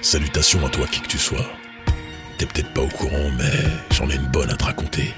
Salutations 0.00 0.64
à 0.64 0.70
toi 0.70 0.86
qui 0.86 1.00
que 1.00 1.08
tu 1.08 1.18
sois. 1.18 1.44
T'es 2.38 2.46
peut-être 2.46 2.72
pas 2.72 2.82
au 2.82 2.88
courant, 2.88 3.30
mais 3.36 3.52
j'en 3.90 4.08
ai 4.08 4.14
une 4.14 4.28
bonne 4.28 4.50
à 4.50 4.54
te 4.54 4.64
raconter. 4.64 5.12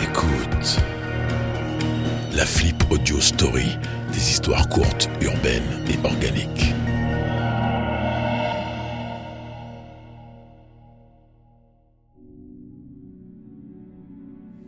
Écoute. 0.00 0.78
La 2.32 2.46
Flip 2.46 2.76
Audio 2.90 3.20
Story, 3.20 3.76
des 4.12 4.30
histoires 4.30 4.68
courtes, 4.68 5.10
urbaines 5.20 5.84
et 5.88 6.06
organiques. 6.06 6.72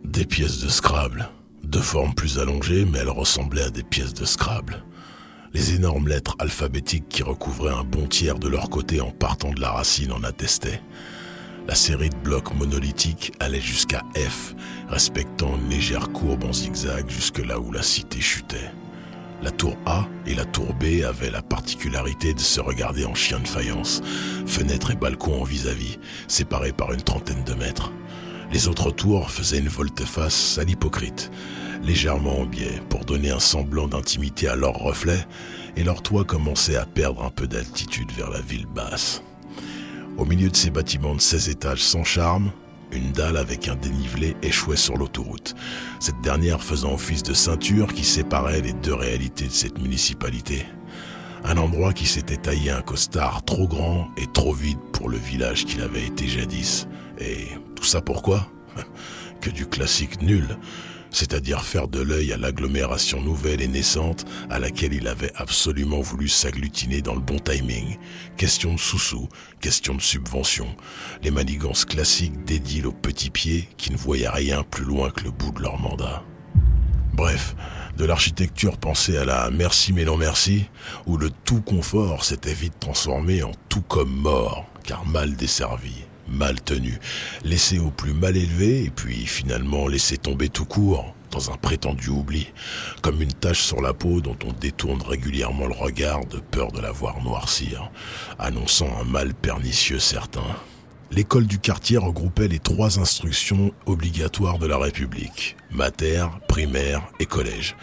Des 0.05 0.27
pièces 0.27 0.59
de 0.59 0.69
Scrabble, 0.69 1.29
de 1.62 1.79
forme 1.79 2.12
plus 2.14 2.41
allongée, 2.41 2.85
mais 2.85 2.98
elles 2.98 3.09
ressemblaient 3.09 3.62
à 3.62 3.71
des 3.71 3.85
pièces 3.85 4.14
de 4.14 4.25
Scrabble. 4.25 4.82
Les 5.53 5.75
énormes 5.75 6.07
lettres 6.07 6.37
alphabétiques 6.39 7.09
qui 7.09 7.25
recouvraient 7.25 7.75
un 7.75 7.82
bon 7.82 8.07
tiers 8.07 8.39
de 8.39 8.49
leur 8.49 8.71
côté 8.71 9.00
en 9.00 9.11
partant 9.11 9.50
de 9.50 9.61
la 9.61 9.72
racine 9.72 10.13
en 10.13 10.22
attestaient. 10.22 10.81
La 11.67 11.75
série 11.75 12.11
de 12.11 12.17
blocs 12.17 12.54
monolithiques 12.54 13.32
allait 13.41 13.61
jusqu'à 13.61 14.05
F, 14.14 14.55
respectant 14.89 15.57
une 15.57 15.68
légère 15.68 16.13
courbe 16.13 16.44
en 16.44 16.53
zigzag 16.53 17.11
jusque 17.11 17.44
là 17.44 17.58
où 17.58 17.72
la 17.72 17.82
cité 17.82 18.21
chutait. 18.21 18.71
La 19.43 19.50
tour 19.50 19.77
A 19.86 20.07
et 20.25 20.35
la 20.35 20.44
tour 20.44 20.72
B 20.75 21.03
avaient 21.05 21.31
la 21.31 21.43
particularité 21.43 22.32
de 22.32 22.41
se 22.41 22.61
regarder 22.61 23.05
en 23.05 23.14
chien 23.14 23.41
de 23.41 23.49
faïence, 23.49 24.03
fenêtres 24.46 24.93
et 24.93 24.96
balcons 24.96 25.41
en 25.41 25.44
vis-à-vis, 25.44 25.99
séparés 26.29 26.72
par 26.72 26.93
une 26.93 27.03
trentaine 27.03 27.43
de 27.43 27.55
mètres. 27.55 27.91
Les 28.53 28.67
autres 28.67 28.90
tours 28.90 29.31
faisaient 29.31 29.59
une 29.59 29.68
volte-face 29.68 30.58
à 30.58 30.64
l'hypocrite, 30.64 31.31
légèrement 31.85 32.41
en 32.41 32.47
biais 32.47 32.83
pour 32.89 33.05
donner 33.05 33.31
un 33.31 33.39
semblant 33.39 33.86
d'intimité 33.86 34.48
à 34.48 34.56
leurs 34.56 34.75
reflets, 34.75 35.25
et 35.77 35.84
leur 35.84 36.03
toit 36.03 36.25
commençait 36.25 36.77
à 36.77 36.84
perdre 36.84 37.25
un 37.25 37.31
peu 37.31 37.47
d'altitude 37.47 38.11
vers 38.12 38.31
la 38.31 38.41
ville 38.41 38.67
basse. 38.67 39.22
Au 40.19 40.24
milieu 40.24 40.50
de 40.50 40.56
ces 40.56 40.70
bâtiments 40.70 41.14
de 41.14 41.20
16 41.20 41.48
étages 41.48 41.83
sans 41.83 42.02
charme, 42.02 42.50
une 42.91 43.12
dalle 43.12 43.36
avec 43.36 43.69
un 43.69 43.77
dénivelé 43.77 44.36
échouait 44.42 44.77
sur 44.77 44.96
l'autoroute, 44.96 45.55
cette 46.00 46.20
dernière 46.20 46.61
faisant 46.61 46.94
office 46.94 47.22
de 47.22 47.34
ceinture 47.34 47.94
qui 47.94 48.05
séparait 48.05 48.62
les 48.62 48.72
deux 48.72 48.94
réalités 48.94 49.46
de 49.46 49.52
cette 49.52 49.78
municipalité. 49.78 50.67
Un 51.44 51.56
endroit 51.56 51.92
qui 51.92 52.06
s'était 52.06 52.36
taillé 52.36 52.72
un 52.72 52.83
costard 52.83 53.44
trop 53.44 53.69
grand 53.69 54.08
et 54.17 54.27
trop 54.27 54.52
vide 54.52 54.80
pour 54.92 55.08
le 55.08 55.19
village 55.19 55.64
qu'il 55.64 55.83
avait 55.83 56.05
été 56.05 56.27
jadis. 56.27 56.89
Et 57.20 57.48
tout 57.74 57.84
ça 57.84 58.00
pourquoi? 58.00 58.46
Que 59.40 59.48
du 59.48 59.66
classique 59.66 60.20
nul, 60.20 60.58
c'est-à-dire 61.10 61.64
faire 61.64 61.88
de 61.88 62.00
l'œil 62.00 62.32
à 62.32 62.36
l'agglomération 62.36 63.22
nouvelle 63.22 63.62
et 63.62 63.68
naissante 63.68 64.27
à 64.50 64.58
laquelle 64.58 64.92
il 64.92 65.08
avait 65.08 65.32
absolument 65.34 66.00
voulu 66.00 66.28
s'agglutiner 66.28 67.00
dans 67.00 67.14
le 67.14 67.20
bon 67.20 67.38
timing. 67.38 67.96
Question 68.36 68.74
de 68.74 68.78
sous-sous, 68.78 69.28
question 69.60 69.94
de 69.94 70.02
subvention, 70.02 70.66
les 71.22 71.30
manigances 71.30 71.86
classiques 71.86 72.44
d'édiles 72.44 72.86
aux 72.86 72.92
petits 72.92 73.30
pieds 73.30 73.68
qui 73.78 73.92
ne 73.92 73.96
voyaient 73.96 74.28
rien 74.28 74.62
plus 74.62 74.84
loin 74.84 75.10
que 75.10 75.24
le 75.24 75.30
bout 75.30 75.52
de 75.52 75.62
leur 75.62 75.78
mandat. 75.78 76.22
Bref, 77.14 77.55
de 77.96 78.05
l'architecture 78.05 78.78
pensée 78.78 79.16
à 79.16 79.24
la 79.24 79.50
merci 79.50 79.92
mais 79.92 80.05
non 80.05 80.16
merci, 80.16 80.66
où 81.06 81.16
le 81.16 81.30
tout 81.44 81.60
confort 81.60 82.24
s'était 82.24 82.55
vite 82.55 82.78
transformé 82.78 83.42
en 83.42 83.52
tout 83.68 83.82
comme 83.82 84.14
mort, 84.14 84.66
car 84.84 85.06
mal 85.06 85.34
desservi 85.34 86.05
mal 86.31 86.61
tenu, 86.61 86.98
laissé 87.45 87.78
au 87.78 87.91
plus 87.91 88.12
mal 88.12 88.36
élevé 88.36 88.84
et 88.84 88.91
puis 88.91 89.27
finalement 89.27 89.89
laissé 89.89 90.17
tomber 90.17 90.48
tout 90.48 90.64
court 90.64 91.14
dans 91.31 91.50
un 91.50 91.56
prétendu 91.56 92.09
oubli, 92.09 92.48
comme 93.03 93.23
une 93.23 93.33
tache 93.33 93.62
sur 93.62 93.81
la 93.81 93.92
peau 93.92 94.20
dont 94.20 94.36
on 94.45 94.53
détourne 94.53 95.03
régulièrement 95.03 95.67
le 95.67 95.75
regard 95.75 96.27
de 96.27 96.39
peur 96.39 96.73
de 96.73 96.81
la 96.81 96.91
voir 96.91 97.23
noircir, 97.23 97.91
annonçant 98.39 98.89
un 99.01 99.05
mal 99.05 99.34
pernicieux 99.34 99.98
certain. 99.98 100.45
L'école 101.12 101.47
du 101.47 101.58
quartier 101.58 101.98
regroupait 101.98 102.48
les 102.48 102.61
trois 102.61 103.01
instructions 103.01 103.73
obligatoires 103.86 104.58
de 104.58 104.67
la 104.67 104.79
République, 104.79 105.57
mater, 105.70 106.27
primaire 106.46 107.02
et 107.19 107.27
collège. 107.27 107.77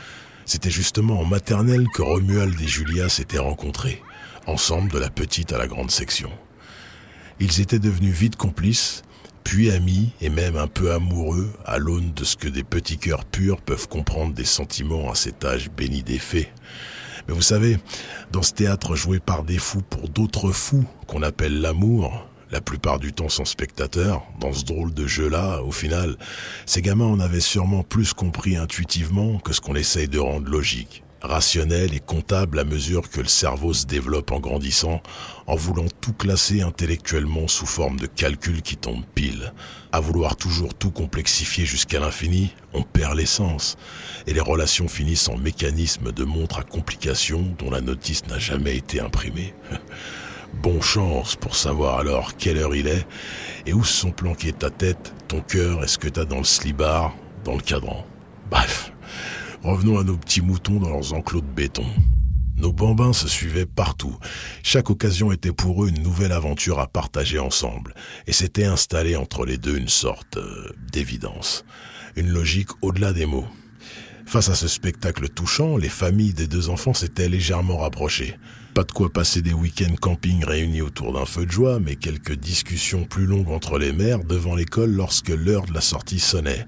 C'était 0.45 0.69
justement 0.71 1.19
en 1.19 1.25
maternelle 1.25 1.87
que 1.93 2.01
Romuald 2.01 2.59
et 2.61 2.67
Julia 2.67 3.09
s'étaient 3.09 3.37
rencontrés, 3.37 4.01
ensemble 4.45 4.91
de 4.91 4.99
la 4.99 5.09
petite 5.09 5.51
à 5.51 5.57
la 5.57 5.67
grande 5.67 5.91
section. 5.91 6.31
Ils 7.39 7.61
étaient 7.61 7.77
devenus 7.77 8.15
vite 8.15 8.35
complices, 8.35 9.03
puis 9.43 9.69
amis 9.69 10.09
et 10.21 10.29
même 10.29 10.57
un 10.57 10.67
peu 10.67 10.91
amoureux 10.91 11.53
à 11.65 11.77
l'aune 11.77 12.11
de 12.13 12.23
ce 12.23 12.35
que 12.35 12.47
des 12.47 12.63
petits 12.63 12.97
cœurs 12.97 13.25
purs 13.25 13.61
peuvent 13.61 13.87
comprendre 13.87 14.33
des 14.33 14.43
sentiments 14.43 15.11
à 15.11 15.15
cet 15.15 15.45
âge 15.45 15.69
béni 15.69 16.01
des 16.01 16.17
faits. 16.17 16.51
Mais 17.27 17.35
vous 17.35 17.43
savez, 17.43 17.77
dans 18.31 18.41
ce 18.41 18.53
théâtre 18.53 18.95
joué 18.95 19.19
par 19.19 19.43
des 19.43 19.59
fous 19.59 19.83
pour 19.83 20.09
d'autres 20.09 20.51
fous 20.51 20.85
qu'on 21.05 21.21
appelle 21.21 21.61
l'amour, 21.61 22.27
la 22.51 22.59
plupart 22.59 22.97
du 22.97 23.13
temps 23.13 23.29
sans 23.29 23.45
spectateur, 23.45 24.23
dans 24.39 24.53
ce 24.53 24.65
drôle 24.65 24.93
de 24.93 25.05
jeu-là, 25.05 25.61
au 25.61 25.71
final, 25.71 26.17
ces 26.65 26.81
gamins 26.81 27.05
en 27.05 27.19
avaient 27.19 27.39
sûrement 27.39 27.83
plus 27.83 28.13
compris 28.13 28.57
intuitivement 28.57 29.37
que 29.39 29.53
ce 29.53 29.61
qu'on 29.61 29.75
essaye 29.75 30.07
de 30.07 30.19
rendre 30.19 30.49
logique 30.49 31.03
rationnel 31.27 31.93
et 31.93 31.99
comptable 31.99 32.59
à 32.59 32.63
mesure 32.63 33.09
que 33.09 33.21
le 33.21 33.27
cerveau 33.27 33.73
se 33.73 33.85
développe 33.85 34.31
en 34.31 34.39
grandissant, 34.39 35.01
en 35.45 35.55
voulant 35.55 35.85
tout 36.01 36.13
classer 36.13 36.61
intellectuellement 36.61 37.47
sous 37.47 37.65
forme 37.65 37.99
de 37.99 38.07
calcul 38.07 38.61
qui 38.61 38.77
tombe 38.77 39.03
pile. 39.13 39.53
À 39.91 39.99
vouloir 39.99 40.35
toujours 40.35 40.73
tout 40.73 40.91
complexifier 40.91 41.65
jusqu'à 41.65 41.99
l'infini, 41.99 42.53
on 42.73 42.83
perd 42.83 43.15
l'essence, 43.15 43.77
et 44.25 44.33
les 44.33 44.41
relations 44.41 44.87
finissent 44.87 45.29
en 45.29 45.37
mécanisme 45.37 46.11
de 46.11 46.23
montre 46.23 46.59
à 46.59 46.63
complications 46.63 47.55
dont 47.59 47.69
la 47.69 47.81
notice 47.81 48.25
n'a 48.27 48.39
jamais 48.39 48.77
été 48.77 48.99
imprimée. 48.99 49.53
Bon 50.63 50.81
chance 50.81 51.35
pour 51.35 51.55
savoir 51.55 51.99
alors 51.99 52.37
quelle 52.37 52.57
heure 52.57 52.73
il 52.73 52.87
est 52.87 53.05
et 53.65 53.73
où 53.73 53.83
se 53.83 53.93
sont 53.93 54.11
planqués 54.11 54.53
ta 54.53 54.69
tête, 54.69 55.13
ton 55.27 55.41
cœur 55.41 55.83
et 55.83 55.87
ce 55.87 55.97
que 55.97 56.07
t'as 56.07 56.23
dans 56.23 56.37
le 56.37 56.45
slibard, 56.45 57.13
dans 57.43 57.53
le 57.53 57.61
cadran. 57.61 58.05
Bref, 58.49 58.93
Revenons 59.67 59.99
à 59.99 60.05
nos 60.05 60.15
petits 60.15 60.39
moutons 60.39 60.79
dans 60.79 60.91
leurs 60.91 61.11
enclos 61.11 61.41
de 61.41 61.45
béton. 61.45 61.83
Nos 62.55 62.71
bambins 62.71 63.11
se 63.11 63.27
suivaient 63.27 63.65
partout. 63.65 64.15
Chaque 64.63 64.89
occasion 64.89 65.33
était 65.33 65.51
pour 65.51 65.83
eux 65.83 65.89
une 65.89 66.01
nouvelle 66.01 66.31
aventure 66.31 66.79
à 66.79 66.87
partager 66.87 67.37
ensemble, 67.37 67.93
et 68.27 68.31
s'était 68.31 68.63
installé 68.63 69.17
entre 69.17 69.45
les 69.45 69.57
deux 69.57 69.77
une 69.77 69.89
sorte 69.89 70.37
euh, 70.37 70.71
d'évidence, 70.93 71.65
une 72.15 72.29
logique 72.29 72.69
au-delà 72.81 73.11
des 73.11 73.25
mots. 73.25 73.45
Face 74.25 74.47
à 74.47 74.55
ce 74.55 74.69
spectacle 74.69 75.27
touchant, 75.27 75.75
les 75.75 75.89
familles 75.89 76.33
des 76.33 76.47
deux 76.47 76.69
enfants 76.69 76.93
s'étaient 76.93 77.27
légèrement 77.27 77.79
rapprochées. 77.79 78.37
Pas 78.77 78.83
de 78.83 78.91
quoi 78.91 79.09
passer 79.09 79.41
des 79.41 79.53
week-ends 79.53 79.95
camping 79.99 80.45
réunis 80.45 80.83
autour 80.83 81.11
d'un 81.11 81.25
feu 81.25 81.47
de 81.47 81.51
joie, 81.51 81.79
mais 81.79 81.95
quelques 81.95 82.35
discussions 82.35 83.05
plus 83.05 83.25
longues 83.25 83.49
entre 83.49 83.79
les 83.79 83.91
mères 83.91 84.23
devant 84.23 84.53
l'école 84.53 84.91
lorsque 84.91 85.29
l'heure 85.29 85.65
de 85.65 85.73
la 85.73 85.81
sortie 85.81 86.19
sonnait. 86.19 86.63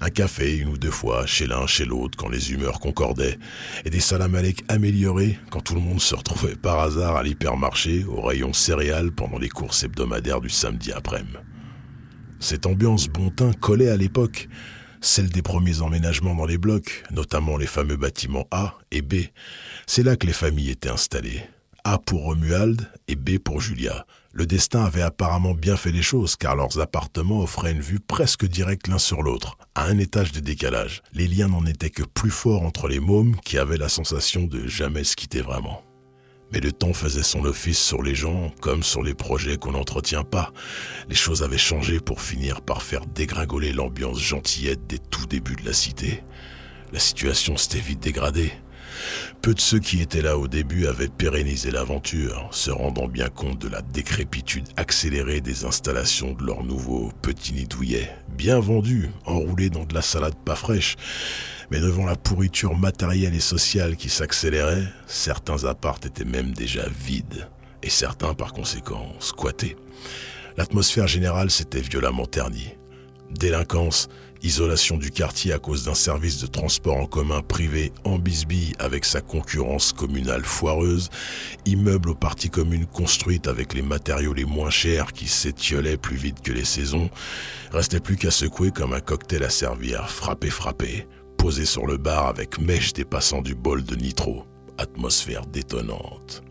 Un 0.00 0.10
café 0.10 0.56
une 0.56 0.70
ou 0.70 0.78
deux 0.78 0.90
fois, 0.90 1.26
chez 1.26 1.46
l'un, 1.46 1.68
chez 1.68 1.84
l'autre, 1.84 2.18
quand 2.18 2.28
les 2.28 2.50
humeurs 2.50 2.80
concordaient, 2.80 3.38
et 3.84 3.90
des 3.90 4.00
salamalek 4.00 4.64
améliorés 4.66 5.38
quand 5.52 5.60
tout 5.60 5.76
le 5.76 5.80
monde 5.80 6.00
se 6.00 6.16
retrouvait 6.16 6.56
par 6.56 6.80
hasard 6.80 7.14
à 7.14 7.22
l'hypermarché, 7.22 8.04
au 8.04 8.20
rayon 8.20 8.52
céréales 8.52 9.12
pendant 9.12 9.38
les 9.38 9.48
courses 9.48 9.84
hebdomadaires 9.84 10.40
du 10.40 10.50
samedi 10.50 10.90
après-midi. 10.90 11.36
Cette 12.40 12.66
ambiance 12.66 13.06
bon 13.06 13.30
teint 13.30 13.52
collait 13.52 13.90
à 13.90 13.96
l'époque, 13.96 14.48
celle 15.04 15.28
des 15.28 15.42
premiers 15.42 15.82
emménagements 15.82 16.34
dans 16.34 16.46
les 16.46 16.58
blocs, 16.58 17.04
notamment 17.10 17.56
les 17.56 17.66
fameux 17.66 17.96
bâtiments 17.96 18.48
A 18.50 18.78
et 18.90 19.02
B. 19.02 19.14
C'est 19.86 20.02
là 20.02 20.16
que 20.16 20.26
les 20.26 20.32
familles 20.32 20.70
étaient 20.70 20.88
installées. 20.88 21.42
A 21.84 21.98
pour 21.98 22.22
Romuald 22.22 22.90
et 23.08 23.14
B 23.14 23.38
pour 23.38 23.60
Julia. 23.60 24.06
Le 24.32 24.46
destin 24.46 24.84
avait 24.84 25.02
apparemment 25.02 25.54
bien 25.54 25.76
fait 25.76 25.92
les 25.92 26.02
choses 26.02 26.36
car 26.36 26.56
leurs 26.56 26.80
appartements 26.80 27.42
offraient 27.42 27.72
une 27.72 27.80
vue 27.80 28.00
presque 28.00 28.46
directe 28.46 28.88
l'un 28.88 28.98
sur 28.98 29.22
l'autre, 29.22 29.58
à 29.74 29.84
un 29.84 29.98
étage 29.98 30.32
de 30.32 30.40
décalage. 30.40 31.02
Les 31.12 31.28
liens 31.28 31.48
n'en 31.48 31.66
étaient 31.66 31.90
que 31.90 32.02
plus 32.02 32.30
forts 32.30 32.62
entre 32.62 32.88
les 32.88 33.00
mômes 33.00 33.36
qui 33.44 33.58
avaient 33.58 33.76
la 33.76 33.90
sensation 33.90 34.44
de 34.44 34.66
jamais 34.66 35.04
se 35.04 35.14
quitter 35.14 35.42
vraiment. 35.42 35.84
Mais 36.54 36.60
le 36.60 36.70
temps 36.70 36.92
faisait 36.92 37.24
son 37.24 37.44
office 37.46 37.80
sur 37.80 38.00
les 38.00 38.14
gens 38.14 38.52
comme 38.60 38.84
sur 38.84 39.02
les 39.02 39.14
projets 39.14 39.56
qu'on 39.56 39.72
n'entretient 39.72 40.22
pas. 40.22 40.52
Les 41.08 41.16
choses 41.16 41.42
avaient 41.42 41.58
changé 41.58 41.98
pour 41.98 42.22
finir 42.22 42.60
par 42.60 42.82
faire 42.82 43.06
dégringoler 43.06 43.72
l'ambiance 43.72 44.20
gentillette 44.20 44.86
des 44.86 45.00
tout 45.00 45.26
débuts 45.26 45.56
de 45.56 45.66
la 45.66 45.72
cité. 45.72 46.22
La 46.92 47.00
situation 47.00 47.56
s'était 47.56 47.80
vite 47.80 47.98
dégradée. 47.98 48.52
Peu 49.42 49.52
de 49.52 49.60
ceux 49.60 49.80
qui 49.80 50.00
étaient 50.00 50.22
là 50.22 50.38
au 50.38 50.46
début 50.46 50.86
avaient 50.86 51.08
pérennisé 51.08 51.72
l'aventure, 51.72 52.46
se 52.52 52.70
rendant 52.70 53.08
bien 53.08 53.30
compte 53.30 53.58
de 53.58 53.68
la 53.68 53.82
décrépitude 53.82 54.68
accélérée 54.76 55.40
des 55.40 55.64
installations 55.64 56.34
de 56.34 56.46
leur 56.46 56.62
nouveau 56.62 57.10
petit 57.20 57.52
nidouillet, 57.52 58.08
bien 58.28 58.60
vendu, 58.60 59.10
enroulé 59.24 59.70
dans 59.70 59.86
de 59.86 59.94
la 59.94 60.02
salade 60.02 60.36
pas 60.44 60.54
fraîche. 60.54 60.94
Mais 61.70 61.80
devant 61.80 62.06
la 62.06 62.16
pourriture 62.16 62.76
matérielle 62.76 63.34
et 63.34 63.40
sociale 63.40 63.96
qui 63.96 64.08
s'accélérait, 64.08 64.84
certains 65.06 65.64
appartes 65.64 66.06
étaient 66.06 66.24
même 66.24 66.52
déjà 66.52 66.86
vides, 66.88 67.48
et 67.82 67.90
certains 67.90 68.34
par 68.34 68.52
conséquent 68.52 69.14
squattés. 69.20 69.76
L'atmosphère 70.56 71.08
générale 71.08 71.50
s'était 71.50 71.80
violemment 71.80 72.26
ternie. 72.26 72.74
Délinquance, 73.30 74.08
isolation 74.44 74.98
du 74.98 75.10
quartier 75.10 75.52
à 75.52 75.58
cause 75.58 75.84
d'un 75.84 75.94
service 75.94 76.40
de 76.40 76.46
transport 76.46 76.96
en 76.96 77.06
commun 77.06 77.40
privé 77.40 77.92
en 78.04 78.18
bisbille 78.18 78.74
avec 78.78 79.04
sa 79.04 79.20
concurrence 79.20 79.92
communale 79.92 80.44
foireuse, 80.44 81.08
immeuble 81.64 82.10
aux 82.10 82.14
parties 82.14 82.50
communes 82.50 82.86
construites 82.86 83.48
avec 83.48 83.74
les 83.74 83.82
matériaux 83.82 84.34
les 84.34 84.44
moins 84.44 84.70
chers 84.70 85.12
qui 85.12 85.26
s'étiolaient 85.26 85.96
plus 85.96 86.16
vite 86.16 86.42
que 86.42 86.52
les 86.52 86.64
saisons, 86.64 87.10
restait 87.72 88.00
plus 88.00 88.16
qu'à 88.16 88.30
secouer 88.30 88.70
comme 88.70 88.92
un 88.92 89.00
cocktail 89.00 89.42
à 89.42 89.50
servir, 89.50 90.08
frappé 90.10 90.50
frappé, 90.50 91.08
posé 91.44 91.66
sur 91.66 91.86
le 91.86 91.98
bar 91.98 92.28
avec 92.28 92.58
mèche 92.58 92.94
dépassant 92.94 93.42
du 93.42 93.54
bol 93.54 93.84
de 93.84 93.96
nitro, 93.96 94.46
atmosphère 94.78 95.44
détonnante. 95.44 96.42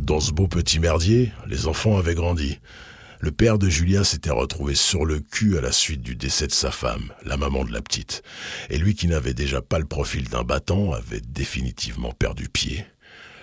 Dans 0.00 0.20
ce 0.20 0.30
beau 0.30 0.46
petit 0.46 0.78
merdier, 0.78 1.32
les 1.48 1.66
enfants 1.66 1.98
avaient 1.98 2.14
grandi. 2.14 2.60
Le 3.18 3.32
père 3.32 3.58
de 3.58 3.68
Julia 3.68 4.04
s'était 4.04 4.30
retrouvé 4.30 4.76
sur 4.76 5.04
le 5.04 5.18
cul 5.18 5.58
à 5.58 5.60
la 5.60 5.72
suite 5.72 6.00
du 6.00 6.14
décès 6.14 6.46
de 6.46 6.52
sa 6.52 6.70
femme, 6.70 7.12
la 7.24 7.36
maman 7.36 7.64
de 7.64 7.72
la 7.72 7.82
petite. 7.82 8.22
Et 8.70 8.78
lui 8.78 8.94
qui 8.94 9.08
n'avait 9.08 9.34
déjà 9.34 9.62
pas 9.62 9.80
le 9.80 9.84
profil 9.84 10.28
d'un 10.28 10.44
battant 10.44 10.92
avait 10.92 11.20
définitivement 11.20 12.12
perdu 12.12 12.48
pied. 12.48 12.86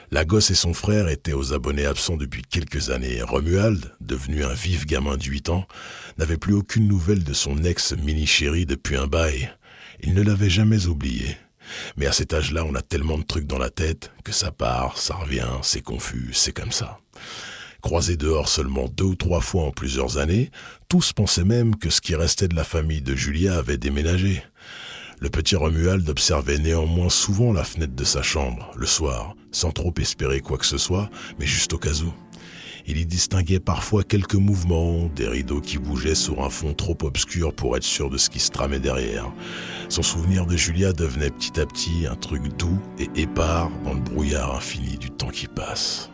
La 0.09 0.23
gosse 0.23 0.51
et 0.51 0.55
son 0.55 0.73
frère 0.73 1.09
étaient 1.09 1.33
aux 1.33 1.51
abonnés 1.51 1.85
absents 1.85 2.15
depuis 2.15 2.43
quelques 2.43 2.91
années. 2.91 3.21
Romuald, 3.21 3.91
devenu 3.99 4.45
un 4.45 4.53
vif 4.53 4.85
gamin 4.85 5.17
de 5.17 5.23
8 5.25 5.49
ans, 5.49 5.67
n'avait 6.17 6.37
plus 6.37 6.53
aucune 6.53 6.87
nouvelle 6.87 7.25
de 7.25 7.33
son 7.33 7.61
ex-mini-chérie 7.61 8.65
depuis 8.65 8.95
un 8.95 9.07
bail. 9.07 9.51
Il 10.01 10.13
ne 10.13 10.21
l'avait 10.21 10.49
jamais 10.49 10.87
oublié. 10.87 11.37
Mais 11.97 12.05
à 12.05 12.11
cet 12.11 12.33
âge-là, 12.33 12.63
on 12.65 12.75
a 12.75 12.81
tellement 12.81 13.17
de 13.17 13.23
trucs 13.23 13.47
dans 13.47 13.57
la 13.57 13.69
tête 13.69 14.11
que 14.23 14.31
ça 14.31 14.51
part, 14.51 14.97
ça 14.97 15.15
revient, 15.15 15.47
c'est 15.61 15.81
confus, 15.81 16.29
c'est 16.33 16.53
comme 16.53 16.71
ça. 16.71 16.99
Croisés 17.81 18.17
dehors 18.17 18.49
seulement 18.49 18.87
deux 18.87 19.05
ou 19.05 19.15
trois 19.15 19.41
fois 19.41 19.65
en 19.65 19.71
plusieurs 19.71 20.17
années, 20.17 20.51
tous 20.89 21.13
pensaient 21.13 21.43
même 21.43 21.75
que 21.75 21.89
ce 21.89 22.01
qui 22.01 22.15
restait 22.15 22.47
de 22.47 22.55
la 22.55 22.63
famille 22.63 23.01
de 23.01 23.15
Julia 23.15 23.57
avait 23.57 23.77
déménagé. 23.77 24.43
Le 25.19 25.29
petit 25.29 25.55
Romuald 25.55 26.07
observait 26.09 26.57
néanmoins 26.57 27.09
souvent 27.09 27.53
la 27.53 27.63
fenêtre 27.63 27.95
de 27.95 28.03
sa 28.03 28.21
chambre, 28.21 28.71
le 28.75 28.85
soir, 28.85 29.35
sans 29.51 29.71
trop 29.71 29.93
espérer 29.99 30.41
quoi 30.41 30.57
que 30.57 30.65
ce 30.65 30.77
soit, 30.77 31.09
mais 31.39 31.45
juste 31.45 31.73
au 31.73 31.77
cas 31.77 31.93
où. 32.01 32.13
Il 32.87 32.97
y 32.97 33.05
distinguait 33.07 33.59
parfois 33.59 34.03
quelques 34.03 34.35
mouvements, 34.35 35.09
des 35.15 35.27
rideaux 35.27 35.59
qui 35.59 35.79
bougeaient 35.79 36.13
sur 36.13 36.43
un 36.43 36.51
fond 36.51 36.75
trop 36.75 36.97
obscur 37.01 37.51
pour 37.51 37.75
être 37.75 37.83
sûr 37.83 38.11
de 38.11 38.17
ce 38.17 38.29
qui 38.29 38.39
se 38.39 38.51
tramait 38.51 38.79
derrière. 38.79 39.31
Son 39.89 40.03
souvenir 40.03 40.45
de 40.45 40.55
Julia 40.55 40.93
devenait 40.93 41.31
petit 41.31 41.59
à 41.59 41.65
petit 41.65 42.05
un 42.05 42.15
truc 42.15 42.43
doux 42.57 42.79
et 42.99 43.09
épars 43.19 43.71
dans 43.83 43.95
le 43.95 44.01
brouillard 44.01 44.55
infini 44.55 44.97
du 44.99 45.09
temps 45.09 45.29
qui 45.29 45.47
passe. 45.47 46.11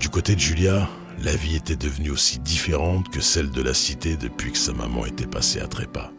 Du 0.00 0.08
côté 0.08 0.34
de 0.34 0.40
Julia, 0.40 0.88
la 1.22 1.36
vie 1.36 1.56
était 1.56 1.76
devenue 1.76 2.10
aussi 2.10 2.38
différente 2.38 3.10
que 3.10 3.20
celle 3.20 3.50
de 3.50 3.62
la 3.62 3.74
cité 3.74 4.16
depuis 4.16 4.52
que 4.52 4.58
sa 4.58 4.72
maman 4.72 5.04
était 5.04 5.26
passée 5.26 5.60
à 5.60 5.66
trépas. 5.66 6.10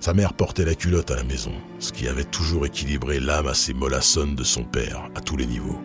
Sa 0.00 0.14
mère 0.14 0.32
portait 0.32 0.64
la 0.64 0.76
culotte 0.76 1.10
à 1.10 1.16
la 1.16 1.24
maison, 1.24 1.52
ce 1.80 1.92
qui 1.92 2.06
avait 2.06 2.22
toujours 2.22 2.66
équilibré 2.66 3.18
l'âme 3.18 3.48
assez 3.48 3.74
mollassonne 3.74 4.36
de 4.36 4.44
son 4.44 4.62
père, 4.62 5.10
à 5.16 5.20
tous 5.20 5.36
les 5.36 5.46
niveaux. 5.46 5.80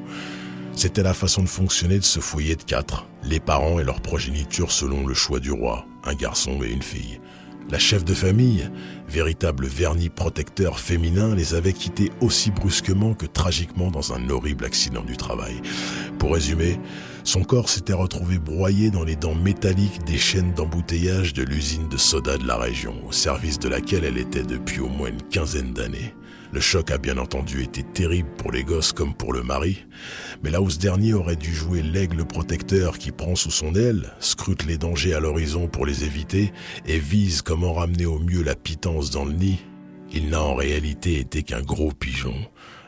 C'était 0.76 1.04
la 1.04 1.14
façon 1.14 1.44
de 1.44 1.48
fonctionner 1.48 2.00
de 2.00 2.04
ce 2.04 2.20
foyer 2.20 2.56
de 2.56 2.64
quatre, 2.64 3.08
les 3.24 3.40
parents 3.40 3.80
et 3.80 3.84
leur 3.84 4.02
progéniture 4.02 4.72
selon 4.72 5.06
le 5.06 5.14
choix 5.14 5.40
du 5.40 5.52
roi, 5.52 5.86
un 6.04 6.16
garçon 6.16 6.62
et 6.64 6.70
une 6.70 6.82
fille. 6.82 7.20
La 7.70 7.80
chef 7.80 8.04
de 8.04 8.14
famille, 8.14 8.70
véritable 9.08 9.68
vernis 9.68 10.10
protecteur 10.10 10.80
féminin, 10.80 11.34
les 11.34 11.54
avait 11.54 11.74
quittés 11.74 12.12
aussi 12.20 12.52
brusquement 12.52 13.14
que 13.14 13.26
tragiquement 13.26 13.90
dans 13.90 14.14
un 14.14 14.30
horrible 14.30 14.66
accident 14.66 15.04
du 15.04 15.16
travail. 15.16 15.62
Pour 16.20 16.34
résumer, 16.34 16.80
son 17.24 17.44
corps 17.44 17.70
s'était 17.70 17.94
retrouvé 17.94 18.38
broyé 18.38 18.92
dans 18.92 19.06
les 19.06 19.16
dents 19.16 19.36
métalliques 19.36 20.04
des 20.06 20.18
chaînes 20.18 20.54
d'embouteillage 20.54 21.34
de 21.34 21.44
l'usine 21.44 21.88
de 21.88 21.98
soda 21.98 22.38
de 22.38 22.46
la 22.46 22.58
région, 22.58 22.96
au 23.08 23.14
service 23.14 23.60
de 23.60 23.70
laquelle 23.70 24.04
elle 24.04 24.18
était 24.18 24.44
depuis 24.44 24.82
au 24.82 24.90
moins 24.90 25.10
une 25.10 25.22
quinzaine 25.22 25.72
d'années. 25.72 26.14
Le 26.54 26.60
choc 26.60 26.92
a 26.92 27.00
bien 27.00 27.18
entendu 27.18 27.64
été 27.64 27.82
terrible 27.82 28.30
pour 28.38 28.52
les 28.52 28.64
gosses 28.64 28.92
comme 28.92 29.16
pour 29.16 29.34
le 29.34 29.42
mari, 29.42 29.88
mais 30.44 30.52
là 30.52 30.62
où 30.62 30.70
ce 30.70 30.78
dernier 30.78 31.16
aurait 31.16 31.36
dû 31.36 31.52
jouer 31.52 31.82
l'aigle 31.82 32.26
protecteur 32.26 33.00
qui 33.00 33.12
prend 33.12 33.34
sous 33.34 33.50
son 33.50 33.74
aile, 33.74 34.14
scrute 34.20 34.64
les 34.68 34.78
dangers 34.78 35.16
à 35.16 35.20
l'horizon 35.20 35.68
pour 35.68 35.88
les 35.88 36.04
éviter 36.04 36.54
et 36.86 37.00
vise 37.00 37.42
comment 37.42 37.74
ramener 37.74 38.06
au 38.06 38.20
mieux 38.20 38.44
la 38.44 38.54
pitance 38.54 39.10
dans 39.10 39.26
le 39.26 39.34
nid, 39.34 39.58
il 40.12 40.30
n'a 40.30 40.44
en 40.44 40.54
réalité 40.54 41.18
été 41.18 41.42
qu'un 41.42 41.64
gros 41.64 41.92
pigeon, 41.92 42.36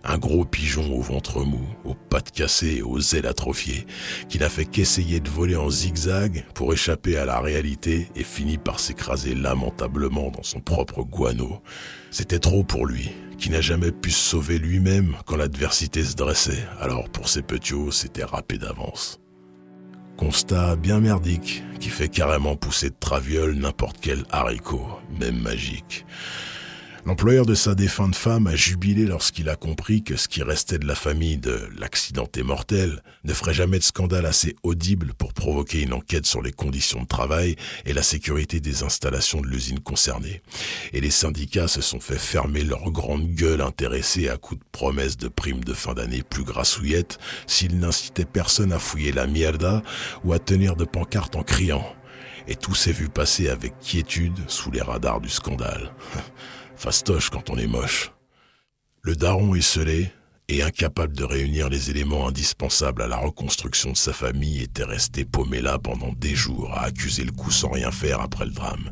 un 0.04 0.20
gros 0.20 0.46
pigeon 0.46 0.96
au 0.96 1.02
ventre 1.02 1.44
mou, 1.44 1.66
aux 1.84 1.96
pattes 1.96 2.30
cassées 2.30 2.76
et 2.78 2.82
aux 2.84 3.00
ailes 3.00 3.26
atrophiées, 3.26 3.88
qui 4.30 4.38
n'a 4.38 4.50
fait 4.50 4.66
qu'essayer 4.66 5.20
de 5.20 5.30
voler 5.30 5.56
en 5.56 5.72
zigzag 5.72 6.46
pour 6.54 6.72
échapper 6.72 7.18
à 7.18 7.26
la 7.26 7.40
réalité 7.40 8.10
et 8.16 8.24
finit 8.24 8.60
par 8.60 8.80
s'écraser 8.80 9.34
lamentablement 9.34 10.30
dans 10.30 10.44
son 10.44 10.60
propre 10.60 11.04
guano. 11.04 11.64
C'était 12.12 12.38
trop 12.38 12.64
pour 12.64 12.86
lui, 12.86 13.10
qui 13.38 13.50
n'a 13.50 13.62
jamais 13.62 13.92
pu 13.92 14.12
se 14.12 14.30
sauver 14.30 14.58
lui-même 14.58 15.16
quand 15.26 15.36
l'adversité 15.36 16.04
se 16.04 16.16
dressait, 16.16 16.68
alors 16.80 17.10
pour 17.10 17.30
ses 17.30 17.42
petits 17.42 17.74
hauts, 17.74 17.92
c'était 17.92 18.24
râpé 18.24 18.58
d'avance. 18.58 19.20
Constat 20.18 20.76
bien 20.76 21.00
merdique, 21.00 21.64
qui 21.80 21.90
fait 21.90 22.10
carrément 22.10 22.56
pousser 22.56 22.90
de 22.90 22.96
traviole 23.00 23.56
n'importe 23.56 23.98
quel 24.02 24.24
haricot, 24.32 24.88
même 25.20 25.40
magique. 25.40 26.06
L'employeur 27.06 27.46
de 27.46 27.54
sa 27.54 27.76
défunte 27.76 28.16
femme 28.16 28.48
a 28.48 28.56
jubilé 28.56 29.06
lorsqu'il 29.06 29.48
a 29.50 29.56
compris 29.56 30.02
que 30.02 30.16
ce 30.16 30.28
qui 30.28 30.42
restait 30.42 30.80
de 30.80 30.88
la 30.88 30.96
famille 30.96 31.38
de 31.38 31.70
l'accidenté 31.78 32.42
mortel 32.42 33.04
ne 33.24 33.34
ferait 33.34 33.54
jamais 33.54 33.78
de 33.78 33.84
scandale 33.84 34.26
assez 34.26 34.56
audible 34.64 35.14
pour 35.14 35.32
provoquer 35.32 35.84
une 35.84 35.94
enquête 35.94 36.26
sur 36.26 36.42
les 36.42 36.52
conditions 36.52 37.04
de 37.04 37.08
travail 37.08 37.58
et 37.86 37.94
la 37.94 38.02
sécurité 38.02 38.60
des 38.60 38.82
installations 38.82 39.40
de 39.40 39.46
l'usine 39.46 39.82
concernée. 39.82 40.42
Et 40.94 41.00
les 41.00 41.12
syndicats 41.12 41.68
se 41.68 41.82
sont 41.82 42.00
fait 42.00 42.18
fermer 42.18 42.64
leur 42.64 42.90
grande 42.90 43.28
gueule 43.28 43.62
intéressée 43.62 44.28
à 44.28 44.38
coups 44.38 44.62
de 44.62 44.66
promesses 44.72 45.18
de 45.18 45.28
primes 45.28 45.64
de 45.64 45.76
fin 45.76 45.94
d'année 45.94 46.24
plus 46.24 46.44
grassouillettes 46.44 47.20
s'ils 47.46 47.78
n'incitaient 47.78 48.26
personne 48.26 48.74
à 48.74 48.80
fouiller 48.80 49.12
la 49.12 49.28
mierda 49.28 49.84
ou 50.24 50.34
à 50.34 50.40
tenir 50.40 50.76
de 50.76 50.86
pancartes 50.86 51.36
en 51.36 51.44
criant. 51.44 51.86
Et 52.48 52.56
tout 52.56 52.74
s'est 52.74 52.92
vu 52.92 53.10
passer 53.10 53.48
avec 53.50 53.78
quiétude 53.80 54.40
sous 54.48 54.72
les 54.72 54.82
radars 54.82 55.22
du 55.22 55.30
scandale. 55.30 55.94
Fastoche 56.76 57.30
quand 57.30 57.50
on 57.50 57.58
est 57.58 57.68
moche. 57.68 58.12
Le 59.02 59.16
daron 59.16 59.56
esselé 59.56 60.12
et 60.48 60.62
incapable 60.62 61.16
de 61.16 61.24
réunir 61.24 61.70
les 61.70 61.90
éléments 61.90 62.28
indispensables 62.28 63.02
à 63.02 63.08
la 63.08 63.18
reconstruction 63.18 63.92
de 63.92 63.98
sa 63.98 64.14
famille 64.14 64.62
était 64.62 64.84
resté 64.84 65.26
paumé 65.26 65.62
là 65.62 65.80
pendant 65.80 66.12
des 66.14 66.36
jours 66.36 66.72
à 66.74 66.86
accuser 66.86 67.24
le 67.24 67.32
coup 67.32 67.50
sans 67.52 67.70
rien 67.70 67.92
faire 67.92 68.20
après 68.22 68.46
le 68.46 68.52
drame. 68.52 68.92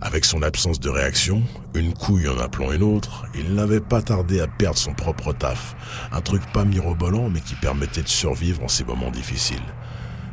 Avec 0.00 0.24
son 0.24 0.42
absence 0.42 0.78
de 0.78 0.90
réaction, 0.90 1.42
une 1.74 1.92
couille 1.92 2.28
en 2.28 2.38
appelant 2.38 2.72
une 2.72 2.82
autre, 2.82 3.26
il 3.34 3.54
n'avait 3.54 3.80
pas 3.80 4.02
tardé 4.02 4.40
à 4.40 4.46
perdre 4.46 4.78
son 4.78 4.94
propre 4.94 5.32
taf, 5.32 5.74
un 6.12 6.20
truc 6.20 6.42
pas 6.52 6.64
mirobolant 6.64 7.30
mais 7.30 7.40
qui 7.40 7.54
permettait 7.54 8.02
de 8.02 8.08
survivre 8.08 8.62
en 8.62 8.68
ces 8.68 8.84
moments 8.84 9.10
difficiles. 9.10 9.56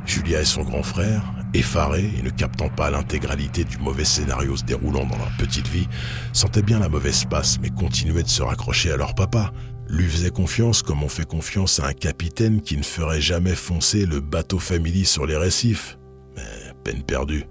Julia 0.06 0.42
et 0.42 0.46
son 0.46 0.64
grand 0.64 0.84
frère, 0.84 1.24
effarés 1.58 2.10
et 2.18 2.22
ne 2.22 2.30
captant 2.30 2.70
pas 2.70 2.90
l'intégralité 2.90 3.64
du 3.64 3.78
mauvais 3.78 4.06
scénario 4.06 4.56
se 4.56 4.64
déroulant 4.64 5.06
dans 5.06 5.18
leur 5.18 5.32
petite 5.38 5.68
vie, 5.68 5.88
sentaient 6.34 6.62
bien 6.62 6.80
la 6.80 6.90
mauvaise 6.90 7.26
passe 7.26 7.60
mais 7.62 7.70
continuaient 7.70 8.24
de 8.24 8.30
se 8.30 8.44
raccrocher 8.44 8.92
à 8.92 8.98
leur 8.98 9.16
papa, 9.16 9.52
lui 9.88 10.08
faisaient 10.08 10.32
confiance 10.32 10.82
comme 10.82 11.04
on 11.04 11.10
fait 11.10 11.28
confiance 11.28 11.80
à 11.80 11.88
un 11.88 11.94
capitaine 11.94 12.62
qui 12.62 12.78
ne 12.78 12.84
ferait 12.84 13.22
jamais 13.22 13.56
foncer 13.56 14.06
le 14.06 14.20
bateau 14.20 14.60
family 14.60 15.06
sur 15.06 15.26
les 15.26 15.38
récifs. 15.38 15.98
Mais 16.36 16.74
peine 16.84 17.04
perdue. 17.04 17.46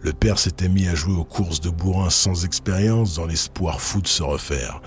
Le 0.00 0.12
père 0.12 0.38
s'était 0.38 0.68
mis 0.68 0.88
à 0.88 0.96
jouer 0.96 1.14
aux 1.14 1.24
courses 1.24 1.60
de 1.60 1.70
bourrin 1.70 2.10
sans 2.10 2.44
expérience 2.44 3.14
dans 3.14 3.26
l'espoir 3.26 3.80
fou 3.80 4.00
de 4.00 4.08
se 4.08 4.24
refaire, 4.24 4.82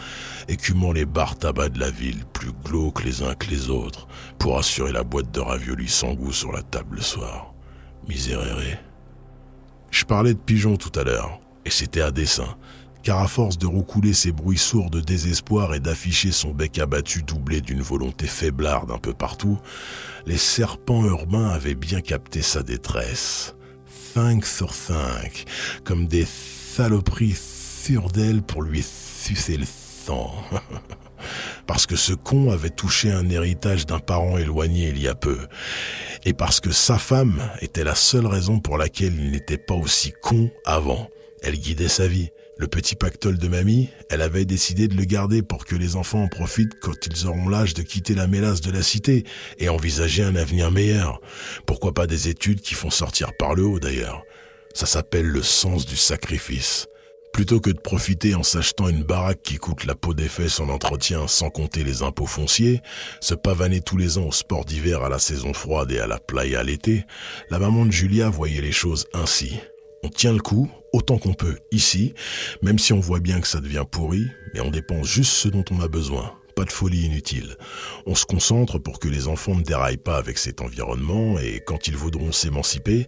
écumant 0.50 0.92
les 0.92 1.06
bars 1.06 1.38
tabac 1.38 1.70
de 1.70 1.80
la 1.80 1.90
ville, 1.90 2.26
plus 2.34 2.52
glauques 2.66 3.06
les 3.06 3.24
uns 3.24 3.34
que 3.34 3.48
les 3.48 3.70
autres, 3.70 4.08
pour 4.40 4.58
assurer 4.58 4.92
la 4.92 5.04
boîte 5.04 5.32
de 5.32 5.40
raviolis 5.40 5.88
sans 5.88 6.14
goût 6.14 6.34
sur 6.34 6.52
la 6.52 6.64
table 6.64 6.98
le 6.98 7.02
soir. 7.02 7.55
Miséréré. 8.08 8.78
Je 9.92 10.04
parlais 10.06 10.34
de 10.34 10.40
pigeons 10.40 10.78
tout 10.78 10.92
à 11.00 11.04
l'heure, 11.04 11.40
et 11.66 11.70
c'était 11.70 12.02
à 12.02 12.12
dessein, 12.12 12.56
car 13.04 13.20
à 13.20 13.28
force 13.28 13.58
de 13.58 13.66
roucouler 13.66 14.14
ses 14.14 14.32
bruits 14.32 14.58
sourds 14.58 14.90
de 14.90 15.00
désespoir 15.00 15.74
et 15.74 15.80
d'afficher 15.80 16.32
son 16.32 16.52
bec 16.52 16.80
abattu 16.80 17.24
doublé 17.24 17.62
d'une 17.62 17.82
volonté 17.82 18.28
faiblarde 18.28 18.92
un 18.92 18.98
peu 18.98 19.14
partout, 19.14 19.58
les 20.26 20.38
serpents 20.38 21.06
urbains 21.06 21.50
avaient 21.50 21.76
bien 21.76 22.02
capté 22.02 22.42
sa 22.42 22.64
détresse. 22.64 23.56
5 24.14 24.46
sur 24.46 24.74
5, 24.74 25.46
comme 25.84 26.08
des 26.08 26.26
saloperies 26.26 27.38
sur 27.38 28.10
d'elle 28.10 28.42
pour 28.42 28.64
lui 28.64 28.84
sucer 28.84 29.58
le 29.58 29.66
sang. 29.66 30.34
parce 31.68 31.86
que 31.86 31.96
ce 31.96 32.14
con 32.14 32.52
avait 32.52 32.70
touché 32.70 33.12
un 33.12 33.30
héritage 33.30 33.86
d'un 33.86 34.00
parent 34.00 34.38
éloigné 34.38 34.90
il 34.90 35.02
y 35.02 35.08
a 35.08 35.16
peu, 35.16 35.38
et 36.26 36.34
parce 36.34 36.60
que 36.60 36.72
sa 36.72 36.98
femme 36.98 37.42
était 37.62 37.84
la 37.84 37.96
seule 37.96 38.28
raison 38.28 38.60
pour 38.60 38.78
laquelle 38.78 39.16
il 39.18 39.32
n'était 39.32 39.58
pas 39.58 39.76
aussi 39.76 40.14
con 40.22 40.50
avant. 40.66 41.10
Elle 41.42 41.58
guidait 41.58 41.88
sa 41.88 42.08
vie. 42.08 42.30
Le 42.58 42.68
petit 42.68 42.96
pactole 42.96 43.38
de 43.38 43.50
mamie, 43.50 43.90
elle 44.10 44.22
avait 44.22 44.46
décidé 44.46 44.88
de 44.88 44.96
le 44.96 45.04
garder 45.04 45.42
pour 45.42 45.66
que 45.66 45.76
les 45.76 45.98
enfants 45.98 46.24
en 46.24 46.28
profitent 46.30 46.80
quand 46.82 47.06
ils 47.06 47.28
auront 47.28 47.50
l'âge 47.50 47.74
de 47.74 47.82
quitter 47.82 48.16
la 48.16 48.28
mélasse 48.28 48.62
de 48.62 48.72
la 48.72 48.82
cité 48.82 49.26
et 49.60 49.68
envisager 49.68 50.24
un 50.24 50.38
avenir 50.38 50.72
meilleur. 50.72 51.20
Pourquoi 51.68 51.94
pas 51.94 52.08
des 52.08 52.30
études 52.30 52.62
qui 52.62 52.74
font 52.74 52.90
sortir 52.90 53.32
par 53.38 53.56
le 53.56 53.64
haut 53.64 53.80
d'ailleurs. 53.80 54.24
Ça 54.74 54.86
s'appelle 54.86 55.26
le 55.26 55.44
sens 55.44 55.86
du 55.86 55.98
sacrifice. 55.98 56.88
Plutôt 57.36 57.60
que 57.60 57.70
de 57.70 57.80
profiter 57.82 58.34
en 58.34 58.44
s'achetant 58.44 58.88
une 58.88 59.04
baraque 59.04 59.42
qui 59.44 59.58
coûte 59.58 59.84
la 59.84 59.94
peau 59.94 60.14
des 60.14 60.30
fesses 60.30 60.62
en 60.62 60.70
entretien 60.70 61.28
sans 61.28 61.50
compter 61.50 61.84
les 61.84 62.02
impôts 62.02 62.28
fonciers, 62.28 62.80
se 63.20 63.36
pavaner 63.36 63.82
tous 63.82 63.98
les 63.98 64.18
ans 64.18 64.28
au 64.28 64.32
sport 64.32 64.64
d'hiver 64.64 65.04
à 65.04 65.10
la 65.10 65.20
saison 65.20 65.54
froide 65.54 65.92
et 65.92 66.00
à 66.00 66.08
la 66.08 66.18
playa 66.18 66.64
l'été, 66.64 67.04
la 67.50 67.60
maman 67.60 67.86
de 67.86 67.92
Julia 67.92 68.30
voyait 68.30 68.62
les 68.62 68.72
choses 68.72 69.06
ainsi. 69.14 69.60
On 70.02 70.08
tient 70.08 70.32
le 70.32 70.40
coup 70.40 70.72
autant 70.94 71.18
qu'on 71.18 71.34
peut 71.34 71.58
ici, 71.74 72.14
même 72.62 72.80
si 72.80 72.94
on 72.94 73.02
voit 73.02 73.20
bien 73.20 73.42
que 73.42 73.50
ça 73.50 73.60
devient 73.60 73.84
pourri, 73.92 74.26
mais 74.54 74.62
on 74.62 74.72
dépense 74.72 75.06
juste 75.06 75.34
ce 75.34 75.50
dont 75.50 75.66
on 75.72 75.82
a 75.82 75.90
besoin. 75.90 76.32
Pas 76.56 76.64
de 76.64 76.72
folie 76.72 77.04
inutile. 77.04 77.58
On 78.06 78.16
se 78.16 78.26
concentre 78.26 78.80
pour 78.80 78.98
que 78.98 79.10
les 79.10 79.28
enfants 79.28 79.56
ne 79.56 79.62
déraillent 79.62 79.98
pas 79.98 80.16
avec 80.16 80.38
cet 80.38 80.62
environnement 80.62 81.38
et 81.38 81.62
quand 81.68 81.90
ils 81.90 81.98
voudront 81.98 82.32
s'émanciper, 82.32 83.08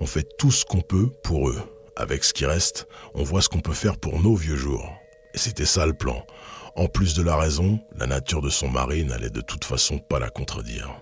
on 0.00 0.06
fait 0.06 0.26
tout 0.36 0.50
ce 0.50 0.64
qu'on 0.64 0.80
peut 0.80 1.10
pour 1.22 1.48
eux. 1.48 1.62
Avec 1.98 2.22
ce 2.22 2.32
qui 2.32 2.46
reste, 2.46 2.86
on 3.14 3.24
voit 3.24 3.42
ce 3.42 3.48
qu'on 3.48 3.58
peut 3.58 3.72
faire 3.72 3.96
pour 3.96 4.20
nos 4.20 4.36
vieux 4.36 4.56
jours. 4.56 4.88
Et 5.34 5.38
c'était 5.38 5.66
ça 5.66 5.84
le 5.84 5.94
plan. 5.94 6.24
En 6.76 6.86
plus 6.86 7.14
de 7.14 7.22
la 7.24 7.36
raison, 7.36 7.80
la 7.96 8.06
nature 8.06 8.40
de 8.40 8.50
son 8.50 8.68
mari 8.68 9.04
n'allait 9.04 9.30
de 9.30 9.40
toute 9.40 9.64
façon 9.64 9.98
pas 9.98 10.20
la 10.20 10.30
contredire. 10.30 10.94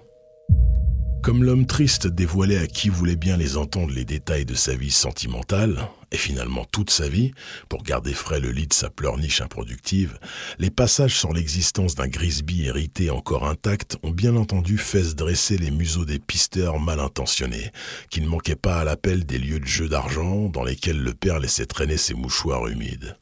Comme 1.22 1.44
l'homme 1.44 1.66
triste 1.66 2.06
dévoilait 2.06 2.56
à 2.56 2.66
qui 2.66 2.88
voulait 2.88 3.14
bien 3.14 3.36
les 3.36 3.58
entendre 3.58 3.92
les 3.92 4.06
détails 4.06 4.46
de 4.46 4.54
sa 4.54 4.74
vie 4.74 4.90
sentimentale, 4.90 5.86
et 6.12 6.16
finalement 6.16 6.64
toute 6.64 6.90
sa 6.90 7.08
vie, 7.08 7.32
pour 7.68 7.82
garder 7.82 8.14
frais 8.14 8.40
le 8.40 8.50
lit 8.50 8.66
de 8.66 8.72
sa 8.72 8.90
pleurniche 8.90 9.40
improductive, 9.40 10.18
les 10.58 10.70
passages 10.70 11.18
sur 11.18 11.32
l'existence 11.32 11.94
d'un 11.94 12.08
Grisby 12.08 12.66
hérité 12.66 13.10
encore 13.10 13.46
intact 13.46 13.96
ont 14.02 14.10
bien 14.10 14.36
entendu 14.36 14.78
fait 14.78 15.04
se 15.04 15.14
dresser 15.14 15.58
les 15.58 15.70
museaux 15.70 16.04
des 16.04 16.18
pisteurs 16.18 16.78
mal 16.78 17.00
intentionnés, 17.00 17.70
qui 18.10 18.20
ne 18.20 18.28
manquaient 18.28 18.56
pas 18.56 18.80
à 18.80 18.84
l'appel 18.84 19.26
des 19.26 19.38
lieux 19.38 19.60
de 19.60 19.66
jeu 19.66 19.88
d'argent 19.88 20.48
dans 20.48 20.64
lesquels 20.64 21.00
le 21.00 21.14
père 21.14 21.40
laissait 21.40 21.66
traîner 21.66 21.96
ses 21.96 22.14
mouchoirs 22.14 22.66
humides. 22.68 23.16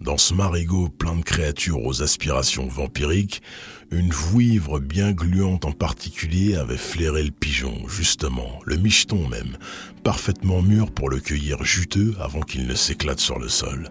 Dans 0.00 0.18
ce 0.18 0.34
marigot 0.34 0.88
plein 0.88 1.16
de 1.16 1.22
créatures 1.22 1.84
aux 1.84 2.02
aspirations 2.02 2.66
vampiriques, 2.66 3.42
une 3.90 4.10
vouivre 4.10 4.80
bien 4.80 5.12
gluante 5.12 5.64
en 5.64 5.72
particulier 5.72 6.56
avait 6.56 6.76
flairé 6.76 7.22
le 7.22 7.30
pigeon, 7.30 7.88
justement, 7.88 8.58
le 8.64 8.76
micheton 8.76 9.28
même, 9.28 9.56
parfaitement 10.02 10.62
mûr 10.62 10.90
pour 10.90 11.08
le 11.08 11.20
cueillir 11.20 11.64
juteux 11.64 12.14
avant 12.20 12.40
qu'il 12.40 12.66
ne 12.66 12.74
s'éclate 12.74 13.20
sur 13.20 13.38
le 13.38 13.48
sol. 13.48 13.88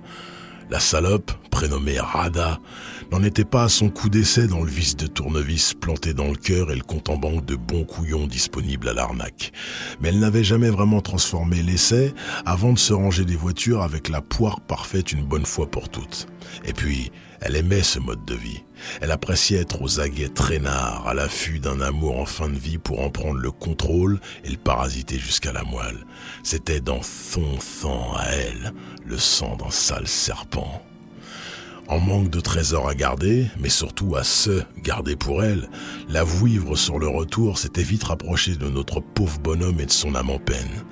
La 0.73 0.79
salope, 0.79 1.31
prénommée 1.51 1.99
Rada, 1.99 2.59
n'en 3.11 3.21
était 3.21 3.45
pas 3.45 3.65
à 3.65 3.69
son 3.69 3.91
coup 3.91 4.09
d'essai 4.09 4.47
dans 4.47 4.63
le 4.63 4.71
vis 4.71 4.95
de 4.95 5.05
tournevis 5.05 5.75
planté 5.75 6.15
dans 6.15 6.29
le 6.29 6.35
cœur 6.35 6.71
et 6.71 6.75
le 6.75 6.81
compte 6.81 7.09
en 7.09 7.15
banque 7.15 7.45
de 7.45 7.55
bons 7.55 7.83
couillons 7.83 8.25
disponibles 8.25 8.89
à 8.89 8.93
l'arnaque. 8.93 9.51
Mais 10.01 10.09
elle 10.09 10.17
n'avait 10.17 10.43
jamais 10.43 10.71
vraiment 10.71 11.01
transformé 11.01 11.61
l'essai 11.61 12.15
avant 12.47 12.73
de 12.73 12.79
se 12.79 12.91
ranger 12.91 13.23
des 13.23 13.35
voitures 13.35 13.83
avec 13.83 14.09
la 14.09 14.21
poire 14.21 14.61
parfaite 14.61 15.11
une 15.11 15.23
bonne 15.23 15.45
fois 15.45 15.69
pour 15.69 15.89
toutes. 15.89 16.25
Et 16.65 16.73
puis, 16.73 17.11
elle 17.45 17.57
aimait 17.57 17.83
ce 17.83 17.99
mode 17.99 18.23
de 18.23 18.35
vie. 18.35 18.63
Elle 19.01 19.11
appréciait 19.11 19.59
être 19.59 19.81
aux 19.81 19.99
aguets 19.99 20.29
traînards, 20.29 21.05
à 21.07 21.13
l'affût 21.13 21.59
d'un 21.59 21.81
amour 21.81 22.19
en 22.19 22.25
fin 22.25 22.47
de 22.47 22.57
vie 22.57 22.77
pour 22.77 23.01
en 23.01 23.09
prendre 23.09 23.39
le 23.39 23.51
contrôle 23.51 24.19
et 24.45 24.49
le 24.49 24.57
parasiter 24.57 25.19
jusqu'à 25.19 25.51
la 25.51 25.63
moelle. 25.63 26.05
C'était 26.43 26.79
dans 26.79 27.01
son 27.03 27.59
sang 27.59 28.13
à 28.15 28.27
elle, 28.27 28.73
le 29.05 29.17
sang 29.17 29.57
d'un 29.57 29.71
sale 29.71 30.07
serpent. 30.07 30.81
En 31.89 31.99
manque 31.99 32.29
de 32.29 32.39
trésors 32.39 32.87
à 32.87 32.95
garder, 32.95 33.47
mais 33.59 33.69
surtout 33.69 34.15
à 34.15 34.23
se 34.23 34.63
garder 34.81 35.17
pour 35.17 35.43
elle, 35.43 35.69
la 36.07 36.23
vouivre 36.23 36.77
sur 36.77 36.97
le 36.97 37.09
retour 37.09 37.57
s'était 37.57 37.83
vite 37.83 38.05
rapprochée 38.05 38.55
de 38.55 38.69
notre 38.69 39.01
pauvre 39.01 39.39
bonhomme 39.39 39.81
et 39.81 39.85
de 39.85 39.91
son 39.91 40.15
âme 40.15 40.29
en 40.29 40.39
peine. 40.39 40.85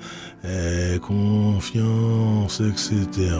Eh, 0.44 0.98
confiance, 1.00 2.60
etc 2.60 3.30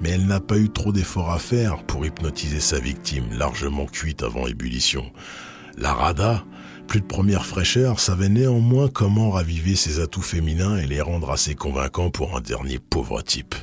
mais 0.00 0.10
elle 0.10 0.26
n'a 0.26 0.40
pas 0.40 0.58
eu 0.58 0.70
trop 0.70 0.92
d'efforts 0.92 1.30
à 1.30 1.38
faire 1.38 1.82
pour 1.84 2.04
hypnotiser 2.06 2.60
sa 2.60 2.78
victime, 2.78 3.26
largement 3.32 3.86
cuite 3.86 4.22
avant 4.22 4.46
ébullition. 4.46 5.10
La 5.76 5.92
Rada, 5.92 6.44
plus 6.86 7.00
de 7.00 7.06
première 7.06 7.44
fraîcheur, 7.44 8.00
savait 8.00 8.28
néanmoins 8.28 8.88
comment 8.88 9.30
raviver 9.30 9.76
ses 9.76 10.00
atouts 10.00 10.22
féminins 10.22 10.78
et 10.78 10.86
les 10.86 11.00
rendre 11.00 11.30
assez 11.30 11.54
convaincants 11.54 12.10
pour 12.10 12.36
un 12.36 12.40
dernier 12.40 12.78
pauvre 12.78 13.22
type. 13.22 13.54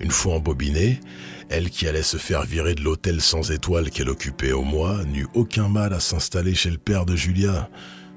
Une 0.00 0.10
fois 0.10 0.34
embobinée, 0.34 1.00
elle 1.48 1.70
qui 1.70 1.86
allait 1.86 2.02
se 2.02 2.16
faire 2.16 2.42
virer 2.42 2.74
de 2.74 2.82
l'hôtel 2.82 3.20
sans 3.20 3.50
étoiles 3.50 3.90
qu'elle 3.90 4.08
occupait 4.08 4.52
au 4.52 4.62
mois, 4.62 5.04
n'eut 5.04 5.28
aucun 5.34 5.68
mal 5.68 5.92
à 5.92 6.00
s'installer 6.00 6.54
chez 6.54 6.70
le 6.70 6.78
père 6.78 7.04
de 7.04 7.16
Julia. 7.16 7.68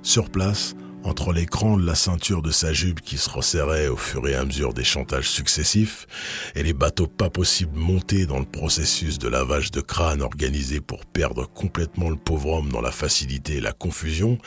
Sur 0.02 0.30
place, 0.30 0.76
entre 1.06 1.32
l'écran 1.32 1.78
de 1.78 1.86
la 1.86 1.96
ceinture 1.96 2.42
de 2.42 2.52
sa 2.52 2.74
jupe 2.74 3.00
qui 3.00 3.18
se 3.18 3.30
resserrait 3.30 3.88
au 3.88 3.96
fur 3.96 4.28
et 4.28 4.36
à 4.36 4.44
mesure 4.44 4.74
des 4.74 4.84
chantages 4.84 5.30
successifs, 5.30 6.08
et 6.56 6.64
les 6.64 6.74
bateaux 6.74 7.08
pas 7.08 7.30
possibles 7.30 7.78
montés 7.78 8.26
dans 8.26 8.40
le 8.40 8.46
processus 8.46 9.20
de 9.20 9.28
lavage 9.28 9.70
de 9.72 9.82
crâne 9.82 10.22
organisé 10.22 10.82
pour 10.82 11.06
perdre 11.06 11.48
complètement 11.48 12.10
le 12.10 12.16
pauvre 12.16 12.54
homme 12.54 12.72
dans 12.72 12.82
la 12.82 12.92
facilité 12.92 13.58
et 13.58 13.62
la 13.62 13.72
confusion, 13.72 14.40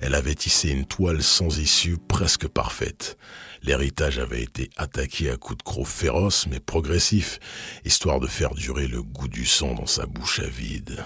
elle 0.00 0.14
avait 0.14 0.34
tissé 0.34 0.70
une 0.70 0.84
toile 0.84 1.22
sans 1.22 1.58
issue 1.58 1.96
presque 2.08 2.48
parfaite. 2.48 3.16
L'héritage 3.62 4.18
avait 4.18 4.42
été 4.42 4.70
attaqué 4.76 5.30
à 5.30 5.36
coups 5.36 5.58
de 5.58 5.62
crocs 5.62 5.86
féroces 5.86 6.46
mais 6.48 6.60
progressifs, 6.60 7.38
histoire 7.84 8.18
de 8.18 8.26
faire 8.26 8.54
durer 8.54 8.88
le 8.88 9.02
goût 9.02 9.28
du 9.28 9.46
sang 9.46 9.74
dans 9.74 9.86
sa 9.86 10.06
bouche 10.06 10.40
avide. 10.40 11.04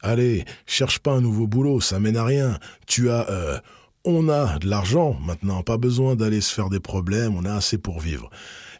Allez, 0.00 0.44
cherche 0.66 0.98
pas 0.98 1.12
un 1.12 1.22
nouveau 1.22 1.46
boulot, 1.46 1.80
ça 1.80 1.98
mène 1.98 2.16
à 2.16 2.24
rien. 2.24 2.58
Tu 2.86 3.10
as, 3.10 3.28
euh, 3.30 3.58
on 4.04 4.28
a 4.28 4.58
de 4.58 4.68
l'argent 4.68 5.16
maintenant, 5.24 5.62
pas 5.62 5.78
besoin 5.78 6.14
d'aller 6.14 6.40
se 6.40 6.52
faire 6.52 6.68
des 6.68 6.80
problèmes, 6.80 7.36
on 7.36 7.44
a 7.44 7.54
assez 7.54 7.78
pour 7.78 8.00
vivre. 8.00 8.30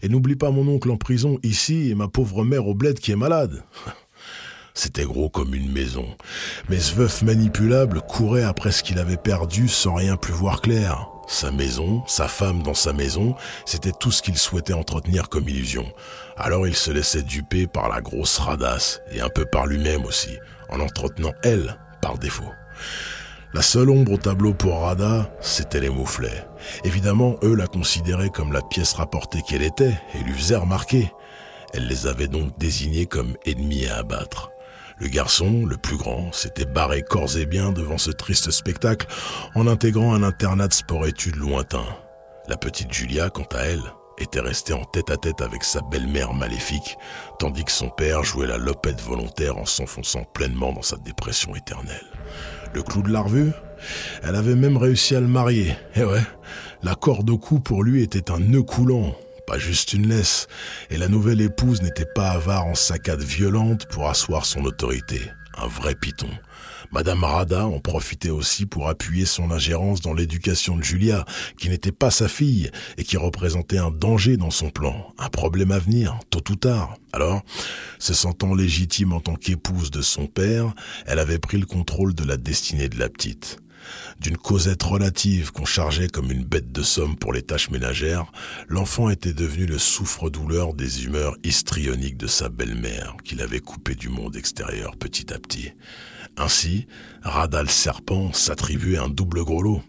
Et 0.02 0.08
n'oublie 0.08 0.36
pas 0.36 0.50
mon 0.50 0.68
oncle 0.68 0.90
en 0.90 0.96
prison 0.96 1.38
ici 1.42 1.90
et 1.90 1.94
ma 1.94 2.08
pauvre 2.08 2.44
mère 2.44 2.66
au 2.66 2.74
bled 2.74 2.98
qui 2.98 3.12
est 3.12 3.16
malade. 3.16 3.64
C'était 4.74 5.04
gros 5.04 5.30
comme 5.30 5.54
une 5.54 5.70
maison. 5.70 6.04
Mais 6.68 6.80
ce 6.80 6.94
veuf 6.94 7.22
manipulable 7.22 8.02
courait 8.02 8.42
après 8.42 8.72
ce 8.72 8.82
qu'il 8.82 8.98
avait 8.98 9.16
perdu 9.16 9.68
sans 9.68 9.94
rien 9.94 10.16
plus 10.16 10.32
voir 10.32 10.60
clair. 10.60 11.08
Sa 11.28 11.52
maison, 11.52 12.02
sa 12.06 12.28
femme 12.28 12.62
dans 12.62 12.74
sa 12.74 12.92
maison, 12.92 13.34
c'était 13.64 13.92
tout 13.98 14.10
ce 14.10 14.20
qu'il 14.20 14.36
souhaitait 14.36 14.74
entretenir 14.74 15.30
comme 15.30 15.48
illusion. 15.48 15.86
Alors 16.36 16.66
il 16.66 16.74
se 16.74 16.90
laissait 16.90 17.22
duper 17.22 17.66
par 17.66 17.88
la 17.88 18.02
grosse 18.02 18.36
radasse 18.38 19.00
et 19.10 19.20
un 19.20 19.30
peu 19.30 19.46
par 19.46 19.66
lui-même 19.66 20.04
aussi, 20.04 20.36
en 20.68 20.80
entretenant 20.80 21.32
elle 21.42 21.78
par 22.02 22.18
défaut. 22.18 22.52
La 23.54 23.62
seule 23.62 23.90
ombre 23.90 24.14
au 24.14 24.16
tableau 24.16 24.52
pour 24.52 24.80
Rada, 24.80 25.30
c'était 25.40 25.78
les 25.78 25.88
mouflets. 25.88 26.44
Évidemment, 26.82 27.36
eux 27.44 27.54
la 27.54 27.68
considéraient 27.68 28.30
comme 28.30 28.52
la 28.52 28.62
pièce 28.62 28.94
rapportée 28.94 29.42
qu'elle 29.42 29.62
était 29.62 29.96
et 30.12 30.24
lui 30.24 30.34
faisaient 30.34 30.56
remarquer. 30.56 31.12
Elle 31.72 31.86
les 31.86 32.08
avait 32.08 32.26
donc 32.26 32.58
désignés 32.58 33.06
comme 33.06 33.36
ennemis 33.46 33.86
à 33.86 33.98
abattre. 33.98 34.50
Le 34.98 35.06
garçon, 35.06 35.66
le 35.66 35.76
plus 35.76 35.96
grand, 35.96 36.32
s'était 36.32 36.64
barré 36.64 37.02
corps 37.02 37.36
et 37.36 37.46
bien 37.46 37.70
devant 37.70 37.96
ce 37.96 38.10
triste 38.10 38.50
spectacle 38.50 39.06
en 39.54 39.68
intégrant 39.68 40.14
un 40.14 40.24
internat 40.24 40.66
de 40.66 40.72
sport-études 40.72 41.36
lointain. 41.36 41.86
La 42.48 42.56
petite 42.56 42.92
Julia, 42.92 43.30
quant 43.30 43.46
à 43.52 43.60
elle, 43.60 43.82
était 44.18 44.40
restée 44.40 44.72
en 44.72 44.84
tête 44.84 45.12
à 45.12 45.16
tête 45.16 45.42
avec 45.42 45.62
sa 45.62 45.80
belle-mère 45.80 46.34
maléfique, 46.34 46.98
tandis 47.38 47.62
que 47.62 47.70
son 47.70 47.88
père 47.88 48.24
jouait 48.24 48.48
la 48.48 48.58
lopette 48.58 49.00
volontaire 49.00 49.58
en 49.58 49.64
s'enfonçant 49.64 50.24
pleinement 50.24 50.72
dans 50.72 50.82
sa 50.82 50.96
dépression 50.96 51.54
éternelle. 51.54 52.13
Le 52.74 52.82
clou 52.82 53.02
de 53.02 53.12
la 53.12 53.20
revue 53.20 53.52
Elle 54.22 54.34
avait 54.34 54.56
même 54.56 54.76
réussi 54.76 55.14
à 55.14 55.20
le 55.20 55.28
marier. 55.28 55.76
Eh 55.94 56.04
ouais, 56.04 56.22
la 56.82 56.96
corde 56.96 57.30
au 57.30 57.38
cou 57.38 57.60
pour 57.60 57.84
lui 57.84 58.02
était 58.02 58.32
un 58.32 58.40
nœud 58.40 58.62
coulant, 58.62 59.14
pas 59.46 59.58
juste 59.58 59.92
une 59.92 60.08
laisse, 60.08 60.48
et 60.90 60.96
la 60.96 61.08
nouvelle 61.08 61.40
épouse 61.40 61.82
n'était 61.82 62.08
pas 62.14 62.30
avare 62.30 62.66
en 62.66 62.74
saccades 62.74 63.22
violentes 63.22 63.86
pour 63.86 64.08
asseoir 64.08 64.44
son 64.44 64.64
autorité. 64.64 65.20
Un 65.56 65.68
vrai 65.68 65.94
piton. 65.94 66.28
Madame 66.94 67.24
Rada 67.24 67.66
en 67.66 67.80
profitait 67.80 68.30
aussi 68.30 68.66
pour 68.66 68.88
appuyer 68.88 69.26
son 69.26 69.50
ingérence 69.50 70.00
dans 70.00 70.14
l'éducation 70.14 70.76
de 70.76 70.84
Julia, 70.84 71.24
qui 71.58 71.68
n'était 71.68 71.90
pas 71.90 72.12
sa 72.12 72.28
fille 72.28 72.70
et 72.96 73.02
qui 73.02 73.16
représentait 73.16 73.78
un 73.78 73.90
danger 73.90 74.36
dans 74.36 74.52
son 74.52 74.70
plan, 74.70 75.12
un 75.18 75.28
problème 75.28 75.72
à 75.72 75.80
venir, 75.80 76.16
tôt 76.30 76.44
ou 76.50 76.54
tard. 76.54 76.94
Alors, 77.12 77.42
se 77.98 78.14
sentant 78.14 78.54
légitime 78.54 79.12
en 79.12 79.18
tant 79.18 79.34
qu'épouse 79.34 79.90
de 79.90 80.02
son 80.02 80.28
père, 80.28 80.72
elle 81.04 81.18
avait 81.18 81.40
pris 81.40 81.58
le 81.58 81.66
contrôle 81.66 82.14
de 82.14 82.22
la 82.22 82.36
destinée 82.36 82.88
de 82.88 83.00
la 83.00 83.08
petite. 83.08 83.58
D'une 84.20 84.36
causette 84.36 84.84
relative 84.84 85.50
qu'on 85.50 85.64
chargeait 85.64 86.06
comme 86.06 86.30
une 86.30 86.44
bête 86.44 86.70
de 86.70 86.82
somme 86.82 87.16
pour 87.16 87.32
les 87.32 87.42
tâches 87.42 87.70
ménagères, 87.70 88.30
l'enfant 88.68 89.10
était 89.10 89.32
devenu 89.32 89.66
le 89.66 89.78
souffre-douleur 89.78 90.74
des 90.74 91.06
humeurs 91.06 91.36
histrioniques 91.42 92.18
de 92.18 92.28
sa 92.28 92.48
belle-mère, 92.48 93.16
qu'il 93.24 93.42
avait 93.42 93.58
coupé 93.58 93.96
du 93.96 94.10
monde 94.10 94.36
extérieur 94.36 94.96
petit 94.96 95.32
à 95.34 95.40
petit. 95.40 95.72
Ainsi, 96.36 96.86
Radal 97.22 97.70
Serpent 97.70 98.32
s'attribuait 98.32 98.98
un 98.98 99.08
double 99.08 99.44
gros 99.44 99.62
lot. 99.62 99.82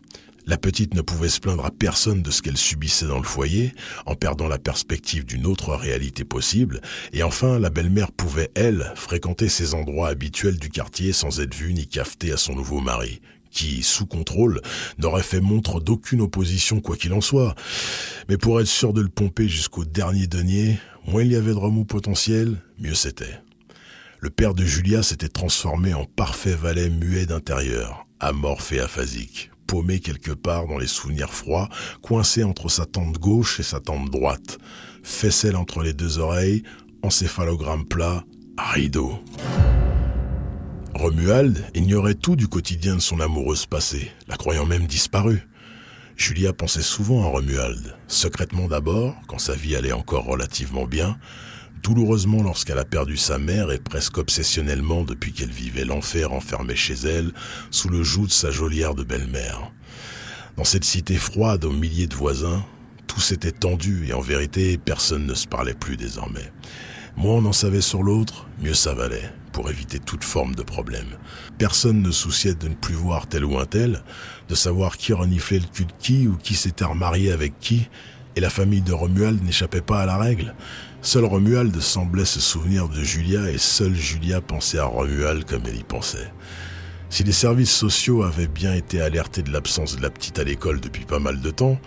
La 0.48 0.58
petite 0.58 0.94
ne 0.94 1.02
pouvait 1.02 1.30
se 1.30 1.40
plaindre 1.40 1.66
à 1.66 1.72
personne 1.72 2.22
de 2.22 2.30
ce 2.30 2.44
qu'elle 2.44 2.58
subissait 2.58 3.08
dans 3.08 3.18
le 3.18 3.24
foyer, 3.24 3.74
en 4.06 4.14
perdant 4.14 4.48
la 4.48 4.60
perspective 4.60 5.26
d'une 5.26 5.48
autre 5.48 5.74
réalité 5.74 6.24
possible, 6.24 6.82
et 7.14 7.24
enfin 7.24 7.58
la 7.58 7.72
belle-mère 7.72 8.12
pouvait, 8.12 8.52
elle, 8.54 8.94
fréquenter 8.96 9.50
ces 9.50 9.74
endroits 9.74 10.10
habituels 10.10 10.60
du 10.60 10.70
quartier 10.70 11.14
sans 11.14 11.40
être 11.40 11.56
vue 11.56 11.74
ni 11.74 11.88
cafetée 11.88 12.32
à 12.32 12.38
son 12.38 12.54
nouveau 12.54 12.80
mari, 12.80 13.22
qui, 13.50 13.82
sous 13.82 14.06
contrôle, 14.06 14.62
n'aurait 15.00 15.24
fait 15.24 15.42
montre 15.42 15.80
d'aucune 15.80 16.22
opposition 16.22 16.80
quoi 16.80 16.96
qu'il 16.96 17.14
en 17.14 17.22
soit. 17.22 17.56
Mais 18.30 18.38
pour 18.38 18.62
être 18.62 18.68
sûr 18.68 18.94
de 18.94 19.02
le 19.02 19.10
pomper 19.10 19.50
jusqu'au 19.50 19.84
dernier 19.84 20.28
denier, 20.28 20.78
moins 21.08 21.24
il 21.24 21.32
y 21.32 21.36
avait 21.36 21.54
de 21.54 21.58
remous 21.58 21.86
potentiel, 21.86 22.58
mieux 22.78 22.94
c'était. 22.94 23.42
Le 24.20 24.30
père 24.30 24.54
de 24.54 24.66
Julia 24.66 25.04
s'était 25.04 25.28
transformé 25.28 25.94
en 25.94 26.06
parfait 26.06 26.56
valet 26.56 26.90
muet 26.90 27.26
d'intérieur, 27.26 28.08
amorphe 28.20 28.72
et 28.72 28.80
aphasique, 28.80 29.52
paumé 29.68 30.00
quelque 30.00 30.32
part 30.32 30.68
dans 30.68 30.78
les 30.78 30.88
souvenirs 30.88 31.34
froids, 31.34 31.70
coincé 32.02 32.44
entre 32.44 32.70
sa 32.70 32.86
tante 32.86 33.20
gauche 33.20 33.60
et 33.60 33.64
sa 33.64 33.80
tante 33.80 34.10
droite, 34.10 34.58
faisselle 35.04 35.56
entre 35.56 35.84
les 35.84 35.94
deux 35.94 36.20
oreilles, 36.20 36.64
encéphalogramme 37.04 37.86
plat, 37.86 38.24
rideau. 38.58 39.20
Romuald 40.96 41.66
ignorait 41.74 42.16
tout 42.16 42.38
du 42.38 42.48
quotidien 42.48 42.96
de 42.96 43.02
son 43.02 43.20
amoureuse 43.20 43.66
passée, 43.66 44.12
la 44.28 44.38
croyant 44.38 44.66
même 44.66 44.88
disparue. 44.88 45.46
Julia 46.18 46.54
pensait 46.54 46.82
souvent 46.82 47.24
à 47.24 47.28
Romuald, 47.28 47.96
secrètement 48.08 48.68
d'abord, 48.68 49.16
quand 49.28 49.38
sa 49.38 49.54
vie 49.54 49.76
allait 49.76 49.92
encore 49.92 50.24
relativement 50.24 50.86
bien, 50.86 51.18
douloureusement 51.84 52.42
lorsqu'elle 52.42 52.80
a 52.80 52.86
perdu 52.86 53.18
sa 53.18 53.38
mère 53.38 53.70
et 53.72 53.80
presque 53.80 54.18
obsessionnellement 54.18 55.04
depuis 55.04 55.34
qu'elle 55.34 55.52
vivait 55.52 55.84
l'enfer 55.84 56.32
enfermée 56.32 56.78
chez 56.78 56.94
elle, 56.94 57.34
sous 57.70 57.90
le 57.90 58.02
joug 58.02 58.28
de 58.28 58.32
sa 58.32 58.50
geôlière 58.50 58.96
de 58.96 59.04
belle-mère. 59.04 59.72
Dans 60.56 60.64
cette 60.64 60.86
cité 60.86 61.18
froide 61.18 61.66
aux 61.66 61.74
milliers 61.74 62.08
de 62.08 62.16
voisins, 62.16 62.64
tout 63.08 63.20
s'était 63.20 63.52
tendu 63.52 64.08
et 64.08 64.14
en 64.14 64.22
vérité 64.22 64.78
personne 64.78 65.26
ne 65.26 65.34
se 65.34 65.48
parlait 65.48 65.74
plus 65.74 65.98
désormais. 65.98 66.52
Moins 67.18 67.36
on 67.36 67.46
en 67.46 67.54
savait 67.54 67.82
sur 67.82 68.04
l'autre, 68.04 68.48
mieux 68.62 68.74
ça 68.74 68.94
valait 68.94 69.32
pour 69.56 69.70
éviter 69.70 70.00
toute 70.00 70.26
forme 70.26 70.54
de 70.54 70.64
problème. 70.64 71.18
Personne 71.58 72.02
ne 72.02 72.12
souciait 72.12 72.56
de 72.56 72.68
ne 72.68 72.74
plus 72.74 72.94
voir 72.94 73.26
tel 73.28 73.46
ou 73.46 73.58
un 73.58 73.66
tel, 73.66 74.04
de 74.50 74.56
savoir 74.56 74.98
qui 74.98 75.14
reniflait 75.14 75.60
le 75.60 75.66
cul 75.66 75.86
de 75.86 75.94
qui 76.00 76.28
ou 76.28 76.36
qui 76.36 76.56
s'était 76.56 76.86
remarié 76.86 77.32
avec 77.32 77.60
qui, 77.60 77.88
et 78.36 78.42
la 78.42 78.50
famille 78.50 78.82
de 78.82 78.94
Romuald 78.94 79.44
n'échappait 79.44 79.82
pas 79.82 80.02
à 80.02 80.06
la 80.06 80.18
règle. 80.18 80.56
Seul 81.02 81.26
Romuald 81.26 81.80
semblait 81.80 82.26
se 82.26 82.40
souvenir 82.40 82.90
de 82.90 83.02
Julia 83.02 83.50
et 83.50 83.58
seule 83.58 83.96
Julia 83.96 84.42
pensait 84.42 84.80
à 84.80 84.86
Romuald 84.86 85.46
comme 85.46 85.62
elle 85.68 85.78
y 85.78 85.84
pensait. 85.84 86.32
Si 87.10 87.24
les 87.24 87.32
services 87.32 87.74
sociaux 87.74 88.24
avaient 88.24 88.48
bien 88.48 88.74
été 88.74 89.00
alertés 89.00 89.42
de 89.42 89.52
l'absence 89.52 89.96
de 89.96 90.02
la 90.02 90.10
petite 90.10 90.40
à 90.40 90.44
l'école 90.44 90.82
depuis 90.82 91.06
pas 91.06 91.20
mal 91.20 91.40
de 91.40 91.52
temps, 91.52 91.80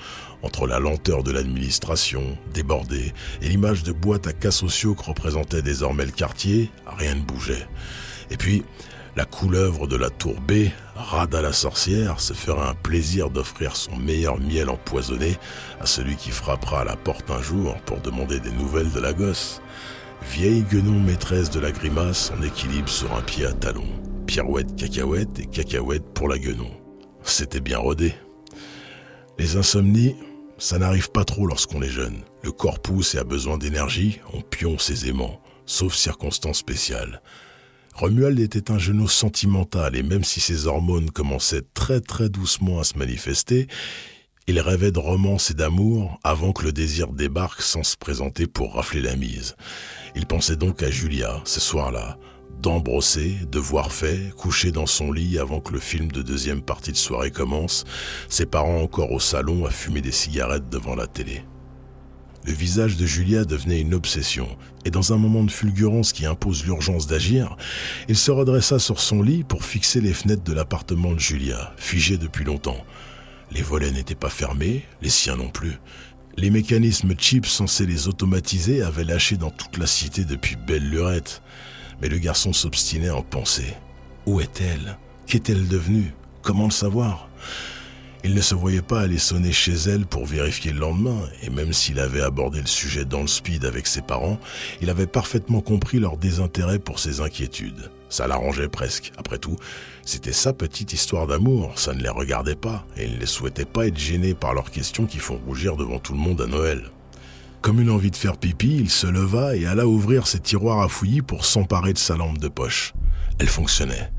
entre 0.42 0.66
la 0.66 0.78
lenteur 0.78 1.22
de 1.22 1.32
l'administration, 1.32 2.38
débordée, 2.54 3.12
et 3.42 3.48
l'image 3.48 3.82
de 3.82 3.92
boîte 3.92 4.26
à 4.26 4.32
cas 4.32 4.52
sociaux 4.52 4.94
que 4.94 5.02
représentait 5.02 5.62
désormais 5.62 6.06
le 6.06 6.12
quartier, 6.12 6.70
rien 6.86 7.16
ne 7.16 7.22
bougeait. 7.22 7.66
Et 8.30 8.36
puis, 8.36 8.62
la 9.18 9.24
couleuvre 9.24 9.88
de 9.88 9.96
la 9.96 10.10
tour 10.10 10.36
B, 10.40 10.68
Rada 10.94 11.42
la 11.42 11.52
sorcière, 11.52 12.20
se 12.20 12.34
ferait 12.34 12.68
un 12.68 12.74
plaisir 12.74 13.30
d'offrir 13.30 13.74
son 13.74 13.96
meilleur 13.96 14.38
miel 14.38 14.70
empoisonné 14.70 15.38
à 15.80 15.86
celui 15.86 16.14
qui 16.14 16.30
frappera 16.30 16.82
à 16.82 16.84
la 16.84 16.94
porte 16.94 17.28
un 17.28 17.42
jour 17.42 17.74
pour 17.84 18.00
demander 18.00 18.38
des 18.38 18.52
nouvelles 18.52 18.92
de 18.92 19.00
la 19.00 19.12
gosse. 19.12 19.60
Vieille 20.30 20.62
guenon 20.62 21.00
maîtresse 21.00 21.50
de 21.50 21.58
la 21.58 21.72
grimace 21.72 22.30
en 22.30 22.40
équilibre 22.44 22.88
sur 22.88 23.12
un 23.12 23.22
pied 23.22 23.44
à 23.44 23.52
talon. 23.52 23.88
Pirouette, 24.28 24.76
cacahuète 24.76 25.40
et 25.40 25.46
cacahuète 25.46 26.14
pour 26.14 26.28
la 26.28 26.38
guenon. 26.38 26.70
C'était 27.24 27.58
bien 27.58 27.78
rodé. 27.78 28.14
Les 29.36 29.56
insomnies, 29.56 30.14
ça 30.58 30.78
n'arrive 30.78 31.10
pas 31.10 31.24
trop 31.24 31.48
lorsqu'on 31.48 31.82
est 31.82 31.88
jeune. 31.88 32.22
Le 32.44 32.52
corps 32.52 32.78
pousse 32.78 33.16
et 33.16 33.18
a 33.18 33.24
besoin 33.24 33.58
d'énergie, 33.58 34.20
on 34.32 34.42
pionce 34.42 34.90
aisément, 34.90 35.40
sauf 35.66 35.94
circonstances 35.94 36.58
spéciales. 36.58 37.20
Romuald 37.98 38.38
était 38.38 38.70
un 38.70 38.78
genou 38.78 39.08
sentimental 39.08 39.96
et 39.96 40.04
même 40.04 40.22
si 40.22 40.38
ses 40.38 40.68
hormones 40.68 41.10
commençaient 41.10 41.64
très 41.74 42.00
très 42.00 42.28
doucement 42.28 42.78
à 42.78 42.84
se 42.84 42.96
manifester, 42.96 43.66
il 44.46 44.60
rêvait 44.60 44.92
de 44.92 45.00
romance 45.00 45.50
et 45.50 45.54
d'amour 45.54 46.20
avant 46.22 46.52
que 46.52 46.62
le 46.62 46.70
désir 46.70 47.08
débarque 47.08 47.60
sans 47.60 47.82
se 47.82 47.96
présenter 47.96 48.46
pour 48.46 48.74
rafler 48.74 49.02
la 49.02 49.16
mise. 49.16 49.56
Il 50.14 50.26
pensait 50.26 50.54
donc 50.54 50.80
à 50.84 50.90
Julia 50.92 51.40
ce 51.44 51.58
soir-là, 51.58 52.18
d'embrosser, 52.62 53.34
devoir 53.50 53.90
fait, 53.90 54.32
couché 54.36 54.70
dans 54.70 54.86
son 54.86 55.10
lit 55.10 55.36
avant 55.36 55.58
que 55.58 55.72
le 55.72 55.80
film 55.80 56.12
de 56.12 56.22
deuxième 56.22 56.62
partie 56.62 56.92
de 56.92 56.96
soirée 56.96 57.32
commence, 57.32 57.82
ses 58.28 58.46
parents 58.46 58.80
encore 58.80 59.10
au 59.10 59.18
salon 59.18 59.66
à 59.66 59.70
fumer 59.70 60.02
des 60.02 60.12
cigarettes 60.12 60.68
devant 60.68 60.94
la 60.94 61.08
télé. 61.08 61.42
Le 62.48 62.54
visage 62.54 62.96
de 62.96 63.04
Julia 63.04 63.44
devenait 63.44 63.82
une 63.82 63.92
obsession, 63.92 64.48
et 64.86 64.90
dans 64.90 65.12
un 65.12 65.18
moment 65.18 65.44
de 65.44 65.50
fulgurance 65.50 66.14
qui 66.14 66.24
impose 66.24 66.64
l'urgence 66.64 67.06
d'agir, 67.06 67.58
il 68.08 68.16
se 68.16 68.30
redressa 68.30 68.78
sur 68.78 69.00
son 69.00 69.20
lit 69.20 69.44
pour 69.44 69.66
fixer 69.66 70.00
les 70.00 70.14
fenêtres 70.14 70.44
de 70.44 70.54
l'appartement 70.54 71.12
de 71.12 71.18
Julia, 71.18 71.74
figé 71.76 72.16
depuis 72.16 72.46
longtemps. 72.46 72.82
Les 73.50 73.60
volets 73.60 73.90
n'étaient 73.90 74.14
pas 74.14 74.30
fermés, 74.30 74.86
les 75.02 75.10
siens 75.10 75.36
non 75.36 75.50
plus. 75.50 75.78
Les 76.38 76.48
mécanismes 76.48 77.14
chips 77.18 77.50
censés 77.50 77.84
les 77.84 78.08
automatiser 78.08 78.80
avaient 78.80 79.04
lâché 79.04 79.36
dans 79.36 79.50
toute 79.50 79.76
la 79.76 79.86
cité 79.86 80.24
depuis 80.24 80.56
belle 80.56 80.88
lurette. 80.88 81.42
Mais 82.00 82.08
le 82.08 82.16
garçon 82.16 82.54
s'obstinait 82.54 83.10
en 83.10 83.22
pensée. 83.22 83.74
Où 84.24 84.40
est-elle? 84.40 84.96
Qu'est-elle 85.26 85.68
devenue? 85.68 86.14
Comment 86.40 86.64
le 86.64 86.70
savoir? 86.70 87.28
Il 88.28 88.34
ne 88.34 88.42
se 88.42 88.54
voyait 88.54 88.82
pas 88.82 89.00
aller 89.00 89.16
sonner 89.16 89.52
chez 89.52 89.72
elle 89.72 90.04
pour 90.04 90.26
vérifier 90.26 90.70
le 90.72 90.80
lendemain, 90.80 91.18
et 91.42 91.48
même 91.48 91.72
s'il 91.72 91.98
avait 91.98 92.20
abordé 92.20 92.60
le 92.60 92.66
sujet 92.66 93.06
dans 93.06 93.22
le 93.22 93.26
speed 93.26 93.64
avec 93.64 93.86
ses 93.86 94.02
parents, 94.02 94.38
il 94.82 94.90
avait 94.90 95.06
parfaitement 95.06 95.62
compris 95.62 95.98
leur 95.98 96.18
désintérêt 96.18 96.78
pour 96.78 96.98
ses 96.98 97.22
inquiétudes. 97.22 97.90
Ça 98.10 98.26
l'arrangeait 98.26 98.68
presque. 98.68 99.12
Après 99.16 99.38
tout, 99.38 99.56
c'était 100.04 100.34
sa 100.34 100.52
petite 100.52 100.92
histoire 100.92 101.26
d'amour, 101.26 101.78
ça 101.78 101.94
ne 101.94 102.02
les 102.02 102.10
regardait 102.10 102.54
pas, 102.54 102.84
et 102.98 103.06
il 103.06 103.18
ne 103.18 103.24
souhaitait 103.24 103.64
pas 103.64 103.86
être 103.86 103.98
gêné 103.98 104.34
par 104.34 104.52
leurs 104.52 104.70
questions 104.70 105.06
qui 105.06 105.20
font 105.20 105.40
rougir 105.46 105.78
devant 105.78 105.98
tout 105.98 106.12
le 106.12 106.18
monde 106.18 106.42
à 106.42 106.46
Noël. 106.46 106.90
Comme 107.60 107.80
une 107.80 107.90
envie 107.90 108.10
de 108.10 108.16
faire 108.16 108.36
pipi, 108.36 108.76
il 108.76 108.90
se 108.90 109.06
leva 109.06 109.56
et 109.56 109.66
alla 109.66 109.86
ouvrir 109.86 110.26
ses 110.26 110.38
tiroirs 110.38 110.80
à 110.80 110.88
fouillis 110.88 111.22
pour 111.22 111.44
s'emparer 111.44 111.92
de 111.92 111.98
sa 111.98 112.16
lampe 112.16 112.38
de 112.38 112.48
poche. 112.48 112.94
Elle 113.40 113.48
fonctionnait. 113.48 114.10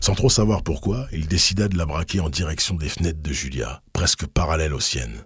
Sans 0.00 0.14
trop 0.14 0.30
savoir 0.30 0.62
pourquoi, 0.62 1.06
il 1.12 1.26
décida 1.26 1.68
de 1.68 1.76
la 1.76 1.86
braquer 1.86 2.20
en 2.20 2.30
direction 2.30 2.74
des 2.74 2.88
fenêtres 2.88 3.22
de 3.22 3.32
Julia, 3.32 3.82
presque 3.92 4.26
parallèles 4.26 4.72
aux 4.72 4.80
siennes. 4.80 5.24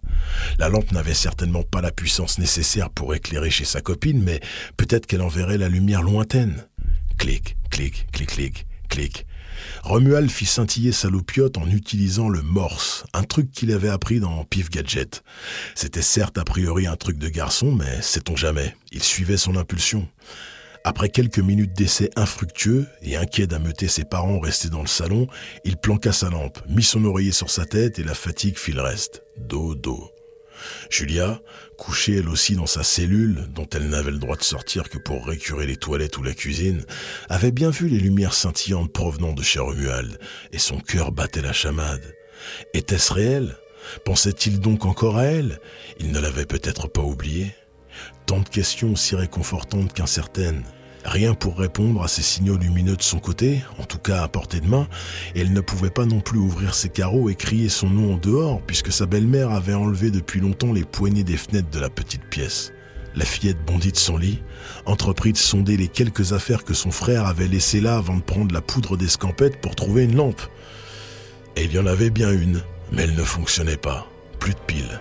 La 0.59 0.69
lampe 0.69 0.91
n'avait 0.93 1.15
certainement 1.15 1.63
pas 1.63 1.81
la 1.81 1.93
puissance 1.93 2.39
nécessaire 2.39 2.91
pour 2.91 3.15
éclairer 3.15 3.51
chez 3.51 3.65
sa 3.65 3.81
copine, 3.81 4.23
mais 4.23 4.41
peut-être 4.77 5.07
qu'elle 5.07 5.23
enverrait 5.23 5.59
la 5.59 5.69
lumière 5.69 6.03
lointaine. 6.03 6.67
Clic, 7.19 7.57
clic, 7.71 8.07
clic, 8.13 8.31
clic, 8.31 8.67
clic. 8.89 9.27
Romuald 9.83 10.31
fit 10.31 10.47
scintiller 10.47 10.93
sa 10.93 11.09
loupiote 11.09 11.59
en 11.59 11.69
utilisant 11.69 12.29
le 12.29 12.43
morse, 12.43 13.05
un 13.13 13.23
truc 13.23 13.51
qu'il 13.51 13.73
avait 13.73 13.89
appris 13.89 14.21
dans 14.21 14.45
Pif 14.45 14.71
Gadget. 14.71 15.23
C'était 15.75 16.03
certes 16.03 16.39
a 16.39 16.45
priori 16.45 16.87
un 16.87 16.97
truc 16.97 17.19
de 17.19 17.29
garçon, 17.29 17.73
mais 17.73 18.01
sait-on 18.03 18.37
jamais, 18.37 18.77
il 18.93 19.03
suivait 19.03 19.37
son 19.37 19.57
impulsion. 19.57 20.09
Après 20.87 21.09
quelques 21.09 21.39
minutes 21.39 21.73
d'essai 21.73 22.11
infructueux 22.15 22.87
et 23.01 23.17
inquiet 23.17 23.47
d'ameuter 23.47 23.89
ses 23.89 24.05
parents 24.05 24.39
restés 24.39 24.69
dans 24.69 24.83
le 24.83 24.87
salon, 24.87 25.27
il 25.65 25.79
planqua 25.79 26.13
sa 26.13 26.29
lampe, 26.29 26.59
mit 26.69 26.83
son 26.83 27.05
oreiller 27.07 27.33
sur 27.33 27.49
sa 27.49 27.65
tête 27.65 27.99
et 27.99 28.05
la 28.05 28.15
fatigue 28.15 28.59
fit 28.59 28.73
le 28.73 28.83
reste. 28.83 29.23
Dodo. 29.39 30.14
Julia, 30.91 31.41
couchée 31.77 32.19
elle 32.19 32.29
aussi 32.29 32.55
dans 32.55 32.67
sa 32.67 32.83
cellule, 32.83 33.47
dont 33.55 33.69
elle 33.75 33.89
n'avait 33.89 34.11
le 34.11 34.19
droit 34.19 34.37
de 34.37 34.43
sortir 34.43 34.89
que 34.89 34.99
pour 34.99 35.27
récurer 35.27 35.67
les 35.67 35.77
toilettes 35.77 36.19
ou 36.19 36.23
la 36.23 36.35
cuisine, 36.35 36.85
avait 37.29 37.53
bien 37.53 37.71
vu 37.71 37.89
les 37.89 37.99
lumières 37.99 38.35
scintillantes 38.35 38.93
provenant 38.93 39.33
de 39.33 39.43
chez 39.43 39.61
et 40.53 40.59
son 40.59 40.79
cœur 40.79 41.13
battait 41.13 41.43
la 41.43 41.53
chamade. 41.53 42.15
Était-ce 42.75 43.13
réel? 43.13 43.57
Pensait-il 44.05 44.61
donc 44.61 44.85
encore 44.85 45.19
à 45.19 45.25
elle? 45.25 45.61
Il 46.01 46.13
ne 46.13 46.21
l'avait 46.21 46.47
peut-être 46.47 46.89
pas 46.89 47.03
oubliée. 47.03 47.55
Tant 48.27 48.41
de 48.41 48.49
questions 48.49 48.93
aussi 48.93 49.15
réconfortantes 49.15 49.93
qu'incertaines. 49.93 50.65
Rien 51.05 51.35
pour 51.35 51.59
répondre 51.59 52.03
à 52.03 52.09
ces 52.09 52.23
signaux 52.23 52.57
lumineux 52.57 52.97
de 52.97 53.03
son 53.03 53.19
côté, 53.19 53.63
en 53.79 53.85
tout 53.85 53.99
cas 53.99 54.23
à 54.23 54.29
portée 54.29 54.61
de 54.61 54.67
main, 54.67 54.89
et 55.35 55.43
elle 55.43 55.53
ne 55.53 55.61
pouvait 55.61 55.91
pas 55.91 56.07
non 56.07 56.21
plus 56.21 56.39
ouvrir 56.39 56.75
ses 56.75 56.89
carreaux 56.89 57.29
et 57.29 57.35
crier 57.35 57.69
son 57.69 57.91
nom 57.91 58.15
en 58.15 58.17
dehors, 58.17 58.63
puisque 58.63 58.91
sa 58.91 59.05
belle-mère 59.05 59.51
avait 59.51 59.75
enlevé 59.75 60.11
depuis 60.11 60.41
longtemps 60.41 60.73
les 60.73 60.85
poignées 60.85 61.23
des 61.23 61.37
fenêtres 61.37 61.71
de 61.71 61.79
la 61.79 61.91
petite 61.91 62.25
pièce. 62.25 62.73
La 63.15 63.27
fillette 63.27 63.65
bondit 63.65 63.93
de 63.93 63.99
son 63.99 64.17
lit, 64.17 64.43
entreprit 64.87 65.33
de 65.33 65.39
sonder 65.39 65.77
les 65.77 65.89
quelques 65.89 66.33
affaires 66.33 66.65
que 66.65 66.75
son 66.75 66.91
frère 66.91 67.27
avait 67.27 67.49
laissées 67.49 67.81
là 67.81 67.97
avant 67.97 68.17
de 68.17 68.23
prendre 68.23 68.53
la 68.53 68.63
poudre 68.63 68.97
d'escampette 68.97 69.61
pour 69.61 69.77
trouver 69.77 70.05
une 70.05 70.17
lampe. 70.17 70.43
Et 71.55 71.65
il 71.65 71.73
y 71.73 71.79
en 71.79 71.87
avait 71.87 72.11
bien 72.11 72.33
une, 72.33 72.63
mais 72.91 73.03
elle 73.03 73.15
ne 73.15 73.23
fonctionnait 73.23 73.77
pas. 73.77 74.07
Plus 74.41 74.55
de 74.55 74.61
piles. 74.67 75.01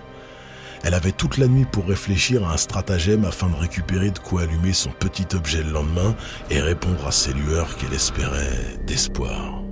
Elle 0.84 0.92
avait 0.92 1.12
toute 1.12 1.38
la 1.38 1.48
nuit 1.48 1.64
pour 1.64 1.86
réfléchir 1.86 2.46
à 2.46 2.52
un 2.52 2.56
stratagème 2.58 3.24
afin 3.24 3.48
de 3.48 3.56
récupérer 3.56 4.10
de 4.10 4.18
quoi 4.18 4.42
allumer 4.42 4.74
son 4.74 4.90
petit 4.90 5.26
objet 5.34 5.62
le 5.62 5.70
lendemain 5.70 6.14
et 6.50 6.60
répondre 6.60 7.06
à 7.06 7.10
ces 7.10 7.32
lueurs 7.32 7.76
qu'elle 7.76 7.94
espérait 7.94 8.76
d'espoir. 8.86 9.62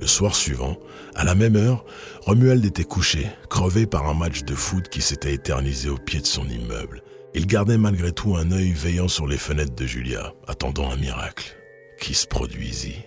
Le 0.00 0.06
soir 0.08 0.34
suivant, 0.34 0.76
à 1.14 1.24
la 1.24 1.36
même 1.36 1.54
heure, 1.54 1.84
Romuald 2.22 2.64
était 2.64 2.82
couché, 2.82 3.28
crevé 3.48 3.86
par 3.86 4.08
un 4.08 4.14
match 4.14 4.42
de 4.42 4.56
foot 4.56 4.88
qui 4.88 5.00
s'était 5.00 5.34
éternisé 5.34 5.88
au 5.88 5.96
pied 5.96 6.20
de 6.20 6.26
son 6.26 6.48
immeuble. 6.48 7.04
Il 7.34 7.46
gardait 7.46 7.78
malgré 7.78 8.10
tout 8.10 8.34
un 8.34 8.50
œil 8.50 8.72
veillant 8.72 9.06
sur 9.06 9.28
les 9.28 9.38
fenêtres 9.38 9.76
de 9.76 9.86
Julia, 9.86 10.32
attendant 10.48 10.90
un 10.90 10.96
miracle 10.96 11.56
qui 12.00 12.14
se 12.14 12.26
produisit. 12.26 13.04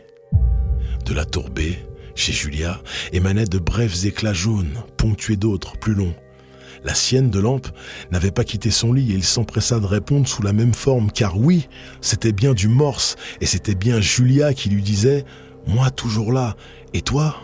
De 1.05 1.13
la 1.13 1.25
tourbée, 1.25 1.77
chez 2.15 2.31
Julia, 2.31 2.81
émanaient 3.11 3.43
de 3.43 3.59
brefs 3.59 4.05
éclats 4.05 4.31
jaunes, 4.31 4.81
ponctués 4.95 5.35
d'autres, 5.35 5.77
plus 5.77 5.93
longs. 5.93 6.15
La 6.85 6.93
sienne 6.93 7.31
de 7.31 7.39
lampe 7.39 7.67
n'avait 8.11 8.31
pas 8.31 8.43
quitté 8.43 8.69
son 8.69 8.93
lit 8.93 9.11
et 9.11 9.15
il 9.15 9.23
s'empressa 9.23 9.79
de 9.79 9.87
répondre 9.87 10.27
sous 10.27 10.43
la 10.43 10.53
même 10.53 10.75
forme, 10.75 11.11
car 11.11 11.35
oui, 11.35 11.67
c'était 11.99 12.31
bien 12.31 12.53
du 12.53 12.67
morse, 12.67 13.15
et 13.41 13.47
c'était 13.47 13.73
bien 13.73 13.99
Julia 13.99 14.53
qui 14.53 14.69
lui 14.69 14.83
disait⁇ 14.83 15.21
Moi 15.73 15.89
toujours 15.89 16.31
là, 16.31 16.55
et 16.93 17.01
toi?⁇ 17.01 17.35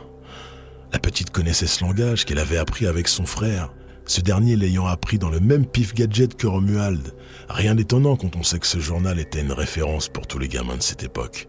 La 0.93 0.99
petite 0.99 1.31
connaissait 1.31 1.65
ce 1.65 1.83
langage 1.83 2.23
qu'elle 2.23 2.37
avait 2.37 2.59
appris 2.59 2.85
avec 2.85 3.07
son 3.07 3.25
frère, 3.25 3.73
ce 4.05 4.21
dernier 4.21 4.55
l'ayant 4.55 4.85
appris 4.85 5.17
dans 5.17 5.31
le 5.31 5.39
même 5.39 5.65
pif 5.65 5.95
gadget 5.95 6.35
que 6.35 6.45
Romuald. 6.45 7.11
Rien 7.49 7.73
d'étonnant 7.73 8.17
quand 8.17 8.35
on 8.35 8.43
sait 8.43 8.59
que 8.59 8.67
ce 8.67 8.79
journal 8.79 9.19
était 9.19 9.41
une 9.41 9.53
référence 9.53 10.07
pour 10.07 10.27
tous 10.27 10.37
les 10.37 10.49
gamins 10.49 10.77
de 10.77 10.83
cette 10.83 11.03
époque. 11.03 11.47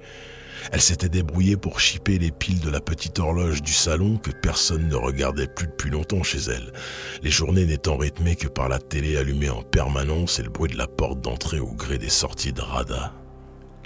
Elle 0.71 0.81
s'était 0.81 1.09
débrouillée 1.09 1.57
pour 1.57 1.81
chipper 1.81 2.19
les 2.19 2.31
piles 2.31 2.61
de 2.61 2.71
la 2.71 2.81
petite 2.81 3.19
horloge 3.19 3.63
du 3.63 3.73
salon 3.73 4.17
que 4.19 4.31
personne 4.31 4.89
ne 4.89 4.95
regardait 4.95 5.49
plus 5.49 5.67
depuis 5.67 5.91
longtemps 5.91 6.23
chez 6.23 6.39
elle, 6.39 6.73
les 7.23 7.31
journées 7.31 7.67
n'étant 7.67 7.97
rythmées 7.97 8.37
que 8.37 8.49
par 8.49 8.69
la 8.69 8.79
télé 8.79 9.17
allumée 9.17 9.51
en 9.51 9.63
permanence 9.63 10.39
et 10.39 10.43
le 10.43 10.51
bruit 10.51 10.71
de 10.71 10.79
la 10.79 10.87
porte 10.87 11.21
d'entrée 11.21 11.61
au 11.61 11.73
gré 11.73 11.99
des 11.99 12.11
sorties 12.11 12.53
de 12.53 12.61
Rada. 12.61 13.13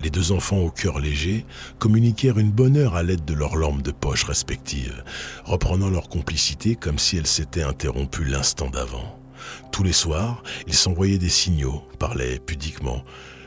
Les 0.02 0.10
deux 0.10 0.32
enfants 0.32 0.58
au 0.58 0.70
cœur 0.70 1.00
léger 1.00 1.46
communiquèrent 1.78 2.38
une 2.38 2.50
bonne 2.50 2.76
heure 2.76 2.96
à 2.96 3.02
l'aide 3.02 3.24
de 3.24 3.32
leurs 3.32 3.56
lampes 3.56 3.82
de 3.82 3.92
poche 3.92 4.24
respectives, 4.24 5.02
reprenant 5.44 5.88
leur 5.88 6.08
complicité 6.10 6.74
comme 6.74 6.98
si 6.98 7.16
elles 7.16 7.26
s'étaient 7.26 7.62
interrompues 7.62 8.24
l'instant 8.24 8.68
d'avant. 8.68 9.18
Tous 9.72 9.82
les 9.82 9.92
soirs, 9.92 10.42
ils 10.66 10.74
s'envoyaient 10.74 11.18
des 11.18 11.30
signaux, 11.30 11.82
parlaient 11.98 12.38
pudiquement. 12.38 13.02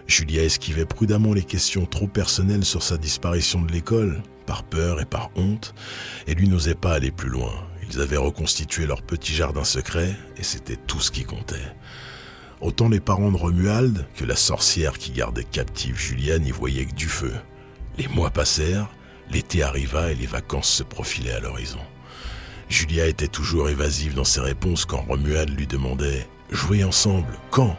Julia 0.09 0.43
esquivait 0.43 0.85
prudemment 0.85 1.33
les 1.33 1.43
questions 1.43 1.85
trop 1.85 2.07
personnelles 2.07 2.65
sur 2.65 2.81
sa 2.81 2.97
disparition 2.97 3.61
de 3.61 3.71
l'école, 3.71 4.23
par 4.47 4.63
peur 4.63 4.99
et 4.99 5.05
par 5.05 5.29
honte, 5.35 5.75
et 6.25 6.33
lui 6.33 6.49
n'osait 6.49 6.73
pas 6.73 6.93
aller 6.93 7.11
plus 7.11 7.29
loin. 7.29 7.53
Ils 7.87 8.01
avaient 8.01 8.17
reconstitué 8.17 8.87
leur 8.87 9.03
petit 9.03 9.35
jardin 9.35 9.63
secret, 9.63 10.15
et 10.35 10.43
c'était 10.43 10.77
tout 10.77 10.99
ce 10.99 11.11
qui 11.11 11.25
comptait. 11.25 11.75
Autant 12.59 12.89
les 12.89 12.99
parents 12.99 13.31
de 13.31 13.37
Romuald 13.37 14.07
que 14.15 14.25
la 14.25 14.35
sorcière 14.35 14.97
qui 14.97 15.11
gardait 15.11 15.43
captive 15.43 15.99
Julia 15.99 16.39
n'y 16.39 16.51
voyaient 16.51 16.85
que 16.85 16.95
du 16.95 17.07
feu. 17.07 17.33
Les 17.99 18.07
mois 18.07 18.31
passèrent, 18.31 18.89
l'été 19.29 19.61
arriva 19.61 20.11
et 20.11 20.15
les 20.15 20.25
vacances 20.25 20.71
se 20.71 20.83
profilaient 20.83 21.33
à 21.33 21.39
l'horizon. 21.39 21.79
Julia 22.67 23.05
était 23.05 23.27
toujours 23.27 23.69
évasive 23.69 24.15
dans 24.15 24.23
ses 24.23 24.41
réponses 24.41 24.85
quand 24.85 25.05
Romuald 25.07 25.55
lui 25.55 25.67
demandait⁇ 25.67 26.27
Jouer 26.55 26.83
ensemble 26.83 27.31
Quand?⁇ 27.51 27.73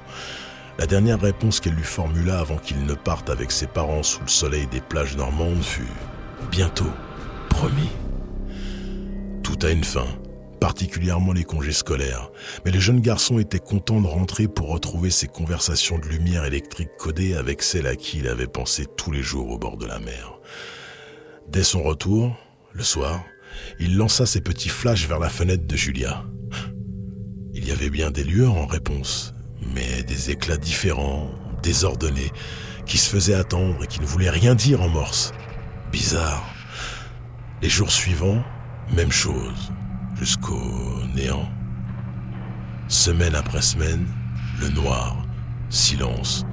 La 0.81 0.87
dernière 0.87 1.21
réponse 1.21 1.61
qu'elle 1.61 1.75
lui 1.75 1.85
formula 1.85 2.39
avant 2.39 2.57
qu'il 2.57 2.87
ne 2.87 2.95
parte 2.95 3.29
avec 3.29 3.53
ses 3.53 3.67
parents 3.67 4.03
sous 4.03 4.23
le 4.23 4.29
soleil 4.29 4.67
des 4.69 4.81
plages 4.81 5.15
normandes 5.15 5.63
fut⁇ 5.63 5.83
Bientôt, 6.51 6.91
promis⁇ 7.51 7.91
Tout 9.43 9.59
a 9.67 9.71
une 9.71 9.85
fin 9.85 10.07
particulièrement 10.59 11.35
les 11.35 11.45
congés 11.45 11.73
scolaires, 11.73 12.31
mais 12.65 12.71
le 12.71 12.81
jeune 12.81 13.01
garçon 13.01 13.39
était 13.39 13.59
content 13.59 14.01
de 14.01 14.07
rentrer 14.07 14.49
pour 14.49 14.71
retrouver 14.71 15.11
ses 15.11 15.27
conversations 15.27 15.99
de 15.99 16.07
lumière 16.07 16.47
électrique 16.47 16.97
codées 16.99 17.35
avec 17.35 17.63
celle 17.63 17.87
à 17.87 17.95
qui 17.95 18.21
il 18.21 18.29
avait 18.29 18.47
pensé 18.47 18.87
tous 18.97 19.13
les 19.13 19.23
jours 19.23 19.51
au 19.51 19.59
bord 19.59 19.77
de 19.77 19.87
la 19.87 19.99
mer. 19.99 20.39
Dès 21.47 21.63
son 21.63 21.83
retour, 21.83 22.35
le 22.73 22.85
soir, 22.85 23.23
il 23.81 23.99
lança 23.99 24.25
ses 24.25 24.41
petits 24.41 24.71
flashs 24.71 25.07
vers 25.07 25.19
la 25.19 25.29
fenêtre 25.29 25.67
de 25.67 25.77
Julia. 25.77 26.25
Il 27.53 27.69
y 27.69 27.71
avait 27.71 27.91
bien 27.91 28.11
des 28.11 28.25
lueurs 28.25 28.57
en 28.57 28.67
réponse, 28.67 29.35
mais 29.75 30.03
des 30.03 30.31
éclats 30.31 30.57
différents, 30.57 31.31
désordonnés, 31.63 32.33
qui 32.87 32.99
se 32.99 33.11
faisaient 33.11 33.35
attendre 33.35 33.85
et 33.85 33.87
qui 33.87 34.01
ne 34.01 34.07
voulaient 34.07 34.31
rien 34.31 34.55
dire 34.55 34.83
en 34.83 34.89
morse. 34.89 35.33
Bizarre. 35.93 36.45
Les 37.63 37.69
jours 37.69 37.91
suivants, 37.91 38.43
même 38.93 39.13
chose 39.13 39.73
jusqu'au 40.19 40.61
néant. 41.15 41.49
Semaine 42.89 43.35
après 43.35 43.63
semaine, 43.63 44.07
le 44.61 44.69
noir, 44.69 45.17
silence, 45.71 46.45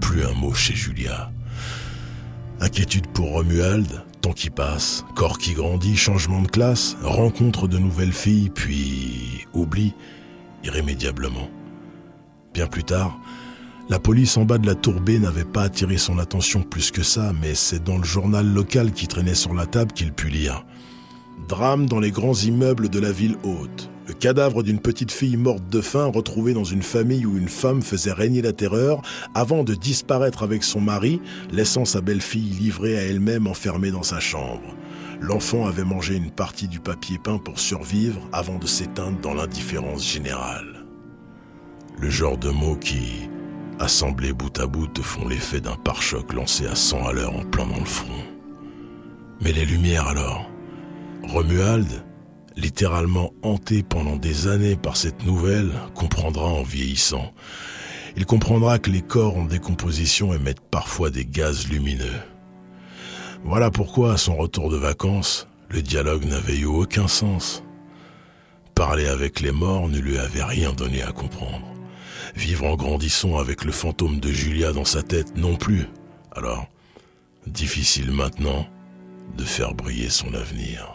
plus 0.00 0.24
un 0.24 0.32
mot 0.32 0.52
chez 0.52 0.74
Julia. 0.74 1.30
Inquiétude 2.60 3.06
pour 3.08 3.30
Romuald, 3.30 4.04
temps 4.20 4.32
qui 4.32 4.50
passe, 4.50 5.04
corps 5.14 5.38
qui 5.38 5.54
grandit, 5.54 5.96
changement 5.96 6.42
de 6.42 6.48
classe, 6.48 6.96
rencontre 7.02 7.68
de 7.68 7.78
nouvelles 7.78 8.12
filles, 8.12 8.50
puis 8.50 9.46
oubli 9.52 9.94
irrémédiablement. 10.64 11.48
Bien 12.54 12.68
plus 12.68 12.84
tard, 12.84 13.18
la 13.88 13.98
police 13.98 14.36
en 14.36 14.44
bas 14.44 14.58
de 14.58 14.66
la 14.66 14.76
tour 14.76 15.00
B 15.00 15.10
n'avait 15.20 15.44
pas 15.44 15.64
attiré 15.64 15.98
son 15.98 16.20
attention 16.20 16.62
plus 16.62 16.92
que 16.92 17.02
ça, 17.02 17.32
mais 17.42 17.56
c'est 17.56 17.82
dans 17.82 17.98
le 17.98 18.04
journal 18.04 18.46
local 18.46 18.92
qui 18.92 19.08
traînait 19.08 19.34
sur 19.34 19.54
la 19.54 19.66
table 19.66 19.92
qu'il 19.92 20.12
put 20.12 20.28
lire. 20.28 20.64
Drame 21.48 21.86
dans 21.86 21.98
les 21.98 22.12
grands 22.12 22.34
immeubles 22.34 22.88
de 22.88 23.00
la 23.00 23.10
ville 23.10 23.36
haute. 23.42 23.90
Le 24.06 24.14
cadavre 24.14 24.62
d'une 24.62 24.78
petite 24.78 25.10
fille 25.10 25.36
morte 25.36 25.68
de 25.68 25.80
faim 25.80 26.06
retrouvée 26.06 26.54
dans 26.54 26.64
une 26.64 26.82
famille 26.82 27.26
où 27.26 27.36
une 27.36 27.48
femme 27.48 27.82
faisait 27.82 28.12
régner 28.12 28.40
la 28.40 28.52
terreur 28.52 29.02
avant 29.34 29.64
de 29.64 29.74
disparaître 29.74 30.44
avec 30.44 30.62
son 30.62 30.80
mari, 30.80 31.20
laissant 31.50 31.84
sa 31.84 32.00
belle-fille 32.00 32.50
livrée 32.60 32.96
à 32.96 33.02
elle-même 33.02 33.48
enfermée 33.48 33.90
dans 33.90 34.04
sa 34.04 34.20
chambre. 34.20 34.74
L'enfant 35.20 35.66
avait 35.66 35.84
mangé 35.84 36.14
une 36.14 36.30
partie 36.30 36.68
du 36.68 36.78
papier 36.78 37.18
peint 37.18 37.38
pour 37.38 37.58
survivre 37.58 38.20
avant 38.32 38.58
de 38.58 38.66
s'éteindre 38.66 39.18
dans 39.20 39.34
l'indifférence 39.34 40.06
générale. 40.06 40.73
Le 41.98 42.10
genre 42.10 42.36
de 42.36 42.50
mots 42.50 42.76
qui, 42.76 43.28
assemblés 43.78 44.32
bout 44.32 44.58
à 44.58 44.66
bout, 44.66 44.90
font 45.02 45.28
l'effet 45.28 45.60
d'un 45.60 45.76
pare-choc 45.76 46.32
lancé 46.32 46.66
à 46.66 46.74
100 46.74 47.06
à 47.06 47.12
l'heure 47.12 47.36
en 47.36 47.44
plein 47.44 47.66
dans 47.66 47.78
le 47.78 47.84
front. 47.84 48.22
Mais 49.40 49.52
les 49.52 49.64
lumières 49.64 50.08
alors 50.08 50.48
Romuald, 51.22 52.04
littéralement 52.56 53.32
hanté 53.42 53.82
pendant 53.82 54.16
des 54.16 54.46
années 54.46 54.76
par 54.76 54.96
cette 54.96 55.24
nouvelle, 55.24 55.72
comprendra 55.94 56.46
en 56.46 56.62
vieillissant. 56.62 57.32
Il 58.16 58.26
comprendra 58.26 58.78
que 58.78 58.90
les 58.90 59.02
corps 59.02 59.36
en 59.36 59.44
décomposition 59.44 60.32
émettent 60.32 60.60
parfois 60.60 61.10
des 61.10 61.24
gaz 61.24 61.68
lumineux. 61.68 62.20
Voilà 63.42 63.70
pourquoi, 63.70 64.14
à 64.14 64.16
son 64.16 64.36
retour 64.36 64.70
de 64.70 64.76
vacances, 64.76 65.48
le 65.68 65.82
dialogue 65.82 66.24
n'avait 66.24 66.58
eu 66.58 66.66
aucun 66.66 67.08
sens. 67.08 67.64
Parler 68.74 69.06
avec 69.06 69.40
les 69.40 69.52
morts 69.52 69.88
ne 69.88 69.98
lui 69.98 70.18
avait 70.18 70.44
rien 70.44 70.72
donné 70.72 71.02
à 71.02 71.12
comprendre. 71.12 71.73
Vivre 72.34 72.66
en 72.66 72.76
grandissant 72.76 73.38
avec 73.38 73.64
le 73.64 73.72
fantôme 73.72 74.20
de 74.20 74.30
Julia 74.30 74.72
dans 74.72 74.84
sa 74.84 75.02
tête 75.02 75.36
non 75.36 75.56
plus. 75.56 75.88
Alors, 76.32 76.66
difficile 77.46 78.10
maintenant 78.10 78.66
de 79.36 79.44
faire 79.44 79.74
briller 79.74 80.10
son 80.10 80.32
avenir. 80.34 80.93